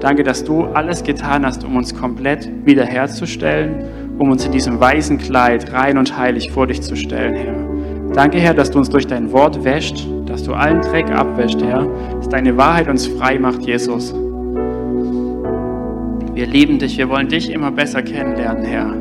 Danke, 0.00 0.22
dass 0.22 0.44
du 0.44 0.64
alles 0.64 1.02
getan 1.02 1.44
hast, 1.44 1.64
um 1.64 1.76
uns 1.76 1.94
komplett 1.94 2.48
wiederherzustellen 2.64 3.98
um 4.18 4.30
uns 4.30 4.44
in 4.44 4.52
diesem 4.52 4.78
weißen 4.80 5.18
Kleid 5.18 5.72
rein 5.72 5.96
und 5.96 6.16
heilig 6.18 6.50
vor 6.50 6.66
dich 6.66 6.82
zu 6.82 6.96
stellen, 6.96 7.34
Herr. 7.34 8.14
Danke, 8.14 8.38
Herr, 8.38 8.54
dass 8.54 8.70
du 8.70 8.78
uns 8.78 8.88
durch 8.88 9.06
dein 9.06 9.32
Wort 9.32 9.64
wäscht, 9.64 10.06
dass 10.26 10.42
du 10.42 10.54
allen 10.54 10.80
Dreck 10.80 11.10
abwäscht, 11.10 11.62
Herr, 11.62 11.86
dass 12.16 12.28
deine 12.28 12.56
Wahrheit 12.56 12.88
uns 12.88 13.06
frei 13.06 13.38
macht, 13.38 13.62
Jesus. 13.62 14.12
Wir 16.34 16.46
lieben 16.46 16.78
dich, 16.78 16.98
wir 16.98 17.08
wollen 17.08 17.28
dich 17.28 17.50
immer 17.50 17.70
besser 17.70 18.02
kennenlernen, 18.02 18.64
Herr. 18.64 18.92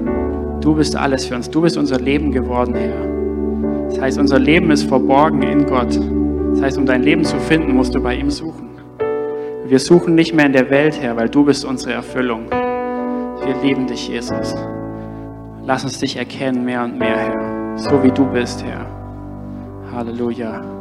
Du 0.62 0.76
bist 0.76 0.96
alles 0.96 1.26
für 1.26 1.36
uns, 1.36 1.50
du 1.50 1.62
bist 1.62 1.78
unser 1.78 2.00
Leben 2.00 2.32
geworden, 2.32 2.76
Herr. 2.76 3.90
Das 3.90 4.02
heißt, 4.02 4.20
unser 4.20 4.40
Leben 4.40 4.70
ist 4.70 4.84
verborgen 4.84 5.42
in 5.42 5.66
Gott. 5.66 6.00
Das 6.52 6.62
heißt, 6.62 6.78
um 6.78 6.86
dein 6.86 7.04
Leben 7.04 7.24
zu 7.24 7.40
finden, 7.40 7.74
musst 7.76 7.96
du 7.96 8.02
bei 8.02 8.16
ihm 8.16 8.30
suchen. 8.30 8.67
Wir 9.68 9.80
suchen 9.80 10.16
nicht 10.16 10.34
mehr 10.34 10.46
in 10.46 10.54
der 10.54 10.70
Welt, 10.70 10.98
Herr, 11.02 11.18
weil 11.18 11.28
du 11.28 11.44
bist 11.44 11.66
unsere 11.66 11.92
Erfüllung. 11.92 12.50
Wir 12.50 13.62
lieben 13.62 13.86
dich, 13.86 14.08
Jesus. 14.08 14.56
Lass 15.66 15.84
uns 15.84 16.00
dich 16.00 16.16
erkennen 16.16 16.64
mehr 16.64 16.86
und 16.86 16.98
mehr, 16.98 17.18
Herr, 17.18 17.78
so 17.78 18.02
wie 18.02 18.12
du 18.12 18.26
bist, 18.26 18.64
Herr. 18.64 18.86
Halleluja. 19.92 20.77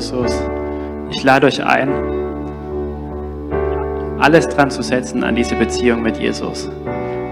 Jesus, 0.00 0.32
ich 1.10 1.22
lade 1.24 1.46
euch 1.46 1.62
ein, 1.62 1.90
alles 4.18 4.48
dran 4.48 4.70
zu 4.70 4.80
setzen 4.82 5.22
an 5.22 5.36
diese 5.36 5.56
Beziehung 5.56 6.00
mit 6.00 6.16
Jesus. 6.16 6.70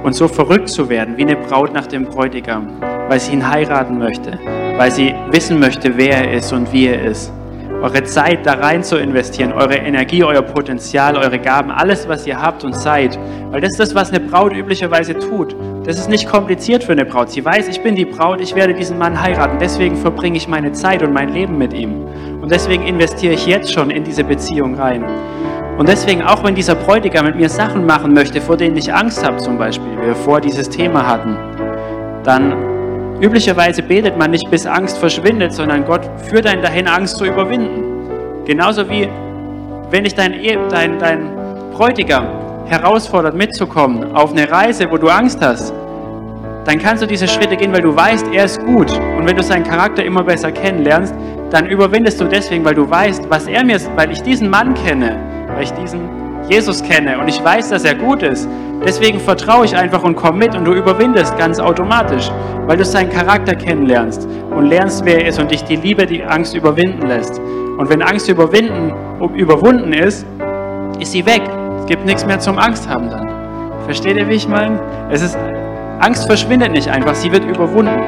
Und 0.03 0.15
so 0.15 0.29
verrückt 0.29 0.69
zu 0.69 0.91
werden 0.91 1.17
wie 1.17 1.23
eine 1.23 1.37
Braut 1.37 1.73
nach 1.73 1.87
dem 1.87 2.05
Bräutigam, 2.05 2.79
weil 3.09 3.21
sie 3.21 3.33
ihn 3.33 3.51
heiraten 3.51 3.97
möchte, 3.97 4.39
weil 4.77 4.91
sie 4.91 5.15
wissen 5.31 5.59
möchte, 5.59 5.97
wer 5.97 6.27
er 6.27 6.35
ist 6.35 6.53
und 6.53 6.71
wie 6.71 6.89
er 6.89 7.03
ist 7.07 7.33
eure 7.81 8.03
Zeit 8.03 8.45
da 8.45 8.55
rein 8.55 8.83
zu 8.83 8.97
investieren, 8.97 9.53
eure 9.53 9.77
Energie, 9.77 10.25
euer 10.25 10.43
Potenzial, 10.43 11.17
eure 11.17 11.39
Gaben, 11.39 11.71
alles, 11.71 12.09
was 12.09 12.27
ihr 12.27 12.41
habt 12.41 12.65
und 12.65 12.75
seid. 12.75 13.17
Weil 13.51 13.61
das 13.61 13.73
ist 13.73 13.81
das, 13.81 13.95
was 13.95 14.11
eine 14.11 14.19
Braut 14.21 14.53
üblicherweise 14.53 15.17
tut. 15.17 15.55
Das 15.85 15.97
ist 15.97 16.09
nicht 16.09 16.29
kompliziert 16.29 16.83
für 16.83 16.93
eine 16.93 17.05
Braut. 17.05 17.31
Sie 17.31 17.45
weiß, 17.45 17.69
ich 17.69 17.81
bin 17.81 17.95
die 17.95 18.05
Braut, 18.05 18.41
ich 18.41 18.55
werde 18.57 18.75
diesen 18.75 18.99
Mann 18.99 19.21
heiraten. 19.21 19.59
Deswegen 19.61 19.97
verbringe 19.97 20.37
ich 20.37 20.49
meine 20.49 20.73
Zeit 20.73 21.03
und 21.05 21.13
mein 21.13 21.29
Leben 21.29 21.57
mit 21.57 21.73
ihm. 21.73 22.07
Und 22.41 22.51
deswegen 22.51 22.85
investiere 22.87 23.35
ich 23.35 23.47
jetzt 23.47 23.73
schon 23.73 23.91
in 23.91 24.05
diese 24.05 24.25
Beziehung 24.25 24.75
rein. 24.77 25.05
Und 25.77 25.89
deswegen, 25.89 26.23
auch 26.23 26.43
wenn 26.45 26.55
dieser 26.55 26.75
Bräutigam 26.75 27.27
mit 27.27 27.37
mir 27.37 27.49
Sachen 27.49 27.87
machen 27.87 28.13
möchte, 28.13 28.41
vor 28.41 28.57
denen 28.57 28.77
ich 28.77 28.93
Angst 28.93 29.25
habe, 29.25 29.37
zum 29.37 29.59
Beispiel, 29.59 29.89
wie 30.01 30.07
wir 30.07 30.15
vor 30.15 30.41
dieses 30.41 30.69
Thema 30.69 31.07
hatten, 31.07 31.37
dann 32.25 32.69
Üblicherweise 33.21 33.83
betet 33.83 34.17
man 34.17 34.31
nicht, 34.31 34.49
bis 34.49 34.65
Angst 34.65 34.99
verschwindet, 34.99 35.53
sondern 35.53 35.85
Gott 35.85 36.09
führt 36.29 36.47
einen 36.47 36.63
dahin, 36.63 36.87
Angst 36.87 37.17
zu 37.17 37.25
überwinden. 37.25 38.45
Genauso 38.45 38.89
wie 38.89 39.09
wenn 39.91 40.05
dich 40.05 40.15
dein, 40.15 40.35
dein, 40.71 40.99
dein 41.01 41.31
Bräutigam 41.73 42.27
herausfordert, 42.67 43.35
mitzukommen 43.35 44.15
auf 44.15 44.31
eine 44.31 44.49
Reise, 44.49 44.89
wo 44.91 44.99
du 44.99 45.09
Angst 45.09 45.41
hast, 45.41 45.75
dann 46.65 46.79
kannst 46.79 47.03
du 47.03 47.07
diese 47.07 47.27
Schritte 47.27 47.57
gehen, 47.57 47.73
weil 47.73 47.81
du 47.81 47.97
weißt, 47.97 48.27
er 48.33 48.45
ist 48.45 48.65
gut. 48.65 48.91
Und 49.17 49.27
wenn 49.27 49.37
du 49.37 49.43
seinen 49.43 49.65
Charakter 49.65 50.05
immer 50.05 50.23
besser 50.23 50.53
kennenlernst, 50.53 51.13
dann 51.51 51.67
überwindest 51.67 52.21
du 52.21 52.25
deswegen, 52.25 52.65
weil 52.65 52.75
du 52.75 52.89
weißt, 52.89 53.29
was 53.31 53.47
er 53.47 53.65
mir, 53.65 53.79
weil 53.97 54.11
ich 54.11 54.23
diesen 54.23 54.51
Mann 54.51 54.75
kenne, 54.75 55.17
weil 55.55 55.63
ich 55.63 55.73
diesen 55.73 56.09
Jesus 56.49 56.83
kenne 56.83 57.19
und 57.19 57.29
ich 57.29 57.43
weiß, 57.43 57.71
dass 57.71 57.85
er 57.85 57.95
gut 57.95 58.23
ist. 58.23 58.49
Deswegen 58.85 59.19
vertraue 59.21 59.65
ich 59.65 59.77
einfach 59.77 60.03
und 60.05 60.17
komm 60.17 60.39
mit 60.39 60.55
und 60.55 60.65
du 60.65 60.73
überwindest 60.73 61.37
ganz 61.37 61.59
automatisch, 61.59 62.31
weil 62.67 62.77
du 62.77 62.85
seinen 62.85 63.11
Charakter 63.11 63.55
kennenlernst 63.55 64.27
und 64.55 64.67
lernst, 64.67 65.05
wer 65.05 65.23
er 65.23 65.29
ist 65.29 65.41
und 65.41 65.51
dich 65.51 65.65
die 65.65 65.77
Liebe, 65.77 66.07
die 66.07 66.23
Angst 66.23 66.55
überwinden 66.55 67.07
lässt. 67.07 67.39
Und 67.39 67.89
wenn 67.91 68.03
Angst 68.03 68.29
überwinden, 68.29 68.93
überwunden 69.35 69.93
ist, 69.93 70.27
ist 71.01 71.13
sie 71.13 71.27
weg. 71.27 71.43
Es 71.81 71.87
gibt 71.87 72.05
nichts 72.07 72.25
mehr 72.25 72.39
zum 72.39 72.59
Angst 72.59 72.89
haben 72.89 73.11
dann. 73.11 73.29
Versteht 73.85 74.17
ihr, 74.17 74.29
wie 74.29 74.35
ich 74.35 74.49
meine? 74.49 74.81
Es 75.11 75.23
ist, 75.23 75.39
Angst 76.01 76.27
verschwindet 76.27 76.73
nicht 76.73 76.89
einfach, 76.89 77.15
sie 77.15 77.33
wird 77.33 77.45
überwunden. 77.45 78.01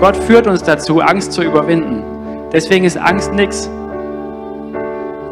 Gott 0.00 0.16
führt 0.16 0.46
uns 0.46 0.62
dazu, 0.62 1.00
Angst 1.00 1.32
zu 1.32 1.42
überwinden. 1.42 2.17
Deswegen 2.52 2.84
ist 2.84 2.96
Angst 2.96 3.32
nichts 3.32 3.70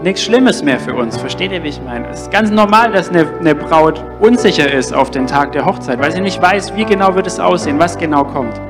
nichts 0.02 0.22
Schlimmes 0.22 0.62
mehr 0.62 0.79
für 0.79 0.94
uns. 0.94 1.16
Versteht 1.16 1.50
ihr, 1.50 1.64
wie 1.64 1.68
ich 1.68 1.83
meine? 1.83 2.09
Es 2.11 2.22
ist 2.22 2.31
ganz 2.31 2.50
normal, 2.50 2.92
dass 2.92 3.09
eine, 3.09 3.26
eine, 3.40 3.55
Braut 3.55 4.05
unsicher 4.20 4.72
ist 4.72 4.94
auf 4.94 5.11
den 5.11 5.26
Tag 5.26 5.52
der 5.52 5.66
Hochzeit, 5.66 5.98
weil 5.98 6.12
sie 6.12 6.20
nicht 6.20 6.40
weiß, 6.40 6.76
wie 6.76 6.85
genau 6.85 7.14
wird 7.16 7.26
es 7.26 7.40
aussehen, 7.40 7.79
was 7.79 7.98
genau 7.98 8.22
kommt. 8.22 8.61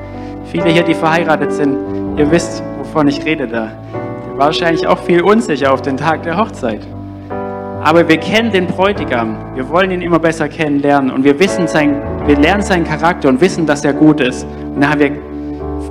Viele 0.51 0.69
hier, 0.69 0.83
die 0.83 0.95
verheiratet 0.95 1.51
sind, 1.51 1.77
ihr 2.17 2.31
wisst, 2.31 2.63
wovon 2.79 3.07
ich 3.07 3.23
rede 3.23 3.47
da. 3.47 3.71
Wahrscheinlich 4.35 4.87
auch 4.87 4.97
viel 4.99 5.21
unsicher 5.21 5.71
auf 5.71 5.81
den 5.81 5.97
Tag 5.97 6.23
der 6.23 6.37
Hochzeit. 6.37 6.81
Aber 7.83 8.07
wir 8.07 8.17
kennen 8.17 8.51
den 8.51 8.65
Bräutigam. 8.65 9.37
Wir 9.53 9.69
wollen 9.69 9.91
ihn 9.91 10.01
immer 10.01 10.19
besser 10.19 10.49
kennenlernen 10.49 11.11
und 11.11 11.23
wir 11.23 11.39
wissen 11.39 11.67
sein, 11.67 12.01
wir 12.25 12.37
lernen 12.37 12.63
seinen 12.63 12.83
Charakter 12.83 13.29
und 13.29 13.41
wissen, 13.41 13.65
dass 13.65 13.85
er 13.85 13.93
gut 13.93 14.21
ist. 14.21 14.47
Und 14.73 14.81
dann 14.81 14.99
wir, 14.99 15.11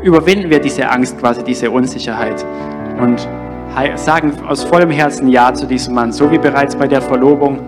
überwinden 0.06 0.48
wir 0.50 0.60
diese 0.60 0.88
Angst, 0.88 1.18
quasi 1.18 1.42
diese 1.42 1.70
Unsicherheit. 1.70 2.46
Und 3.00 3.28
sagen 3.96 4.32
aus 4.48 4.64
vollem 4.64 4.90
Herzen 4.90 5.28
Ja 5.28 5.52
zu 5.52 5.66
diesem 5.66 5.94
Mann. 5.94 6.12
So 6.12 6.30
wie 6.30 6.38
bereits 6.38 6.74
bei 6.76 6.86
der 6.86 7.02
Verlobung 7.02 7.58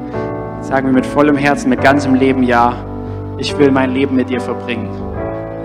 sagen 0.61 0.87
wir 0.87 0.95
mit 0.95 1.07
vollem 1.07 1.37
Herzen, 1.37 1.69
mit 1.69 1.83
ganzem 1.83 2.15
Leben 2.15 2.43
Ja. 2.43 2.75
Ich 3.37 3.57
will 3.59 3.71
mein 3.71 3.93
Leben 3.93 4.17
mit 4.17 4.31
dir 4.31 4.41
verbringen. 4.41 4.89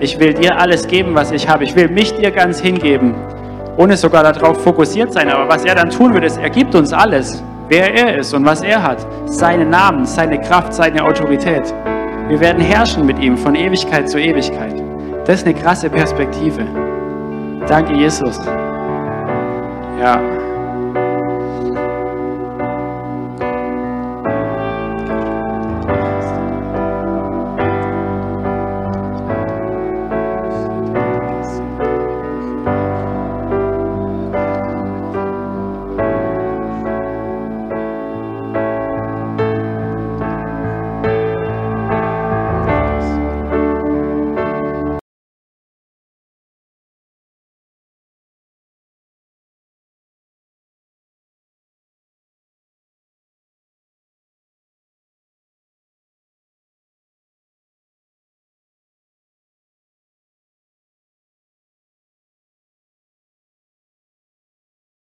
Ich 0.00 0.18
will 0.18 0.34
dir 0.34 0.58
alles 0.58 0.86
geben, 0.86 1.14
was 1.14 1.30
ich 1.30 1.48
habe. 1.48 1.64
Ich 1.64 1.74
will 1.74 1.88
mich 1.88 2.14
dir 2.14 2.30
ganz 2.30 2.60
hingeben, 2.60 3.14
ohne 3.76 3.96
sogar 3.96 4.22
darauf 4.22 4.62
fokussiert 4.62 5.12
sein. 5.12 5.28
Aber 5.28 5.48
was 5.48 5.64
er 5.64 5.74
dann 5.74 5.90
tun 5.90 6.12
wird, 6.12 6.24
ist, 6.24 6.38
er 6.38 6.50
gibt 6.50 6.74
uns 6.74 6.92
alles, 6.92 7.42
wer 7.68 7.94
er 7.94 8.18
ist 8.18 8.34
und 8.34 8.44
was 8.44 8.62
er 8.62 8.82
hat. 8.82 9.06
Seinen 9.26 9.70
Namen, 9.70 10.04
seine 10.04 10.40
Kraft, 10.40 10.74
seine 10.74 11.04
Autorität. 11.04 11.72
Wir 12.28 12.40
werden 12.40 12.62
herrschen 12.62 13.06
mit 13.06 13.18
ihm 13.18 13.36
von 13.36 13.54
Ewigkeit 13.54 14.08
zu 14.08 14.18
Ewigkeit. 14.18 14.73
Das 15.26 15.40
ist 15.40 15.46
eine 15.46 15.54
krasse 15.54 15.88
Perspektive. 15.88 16.66
Danke, 17.66 17.94
Jesus. 17.94 18.38
Ja. 19.98 20.20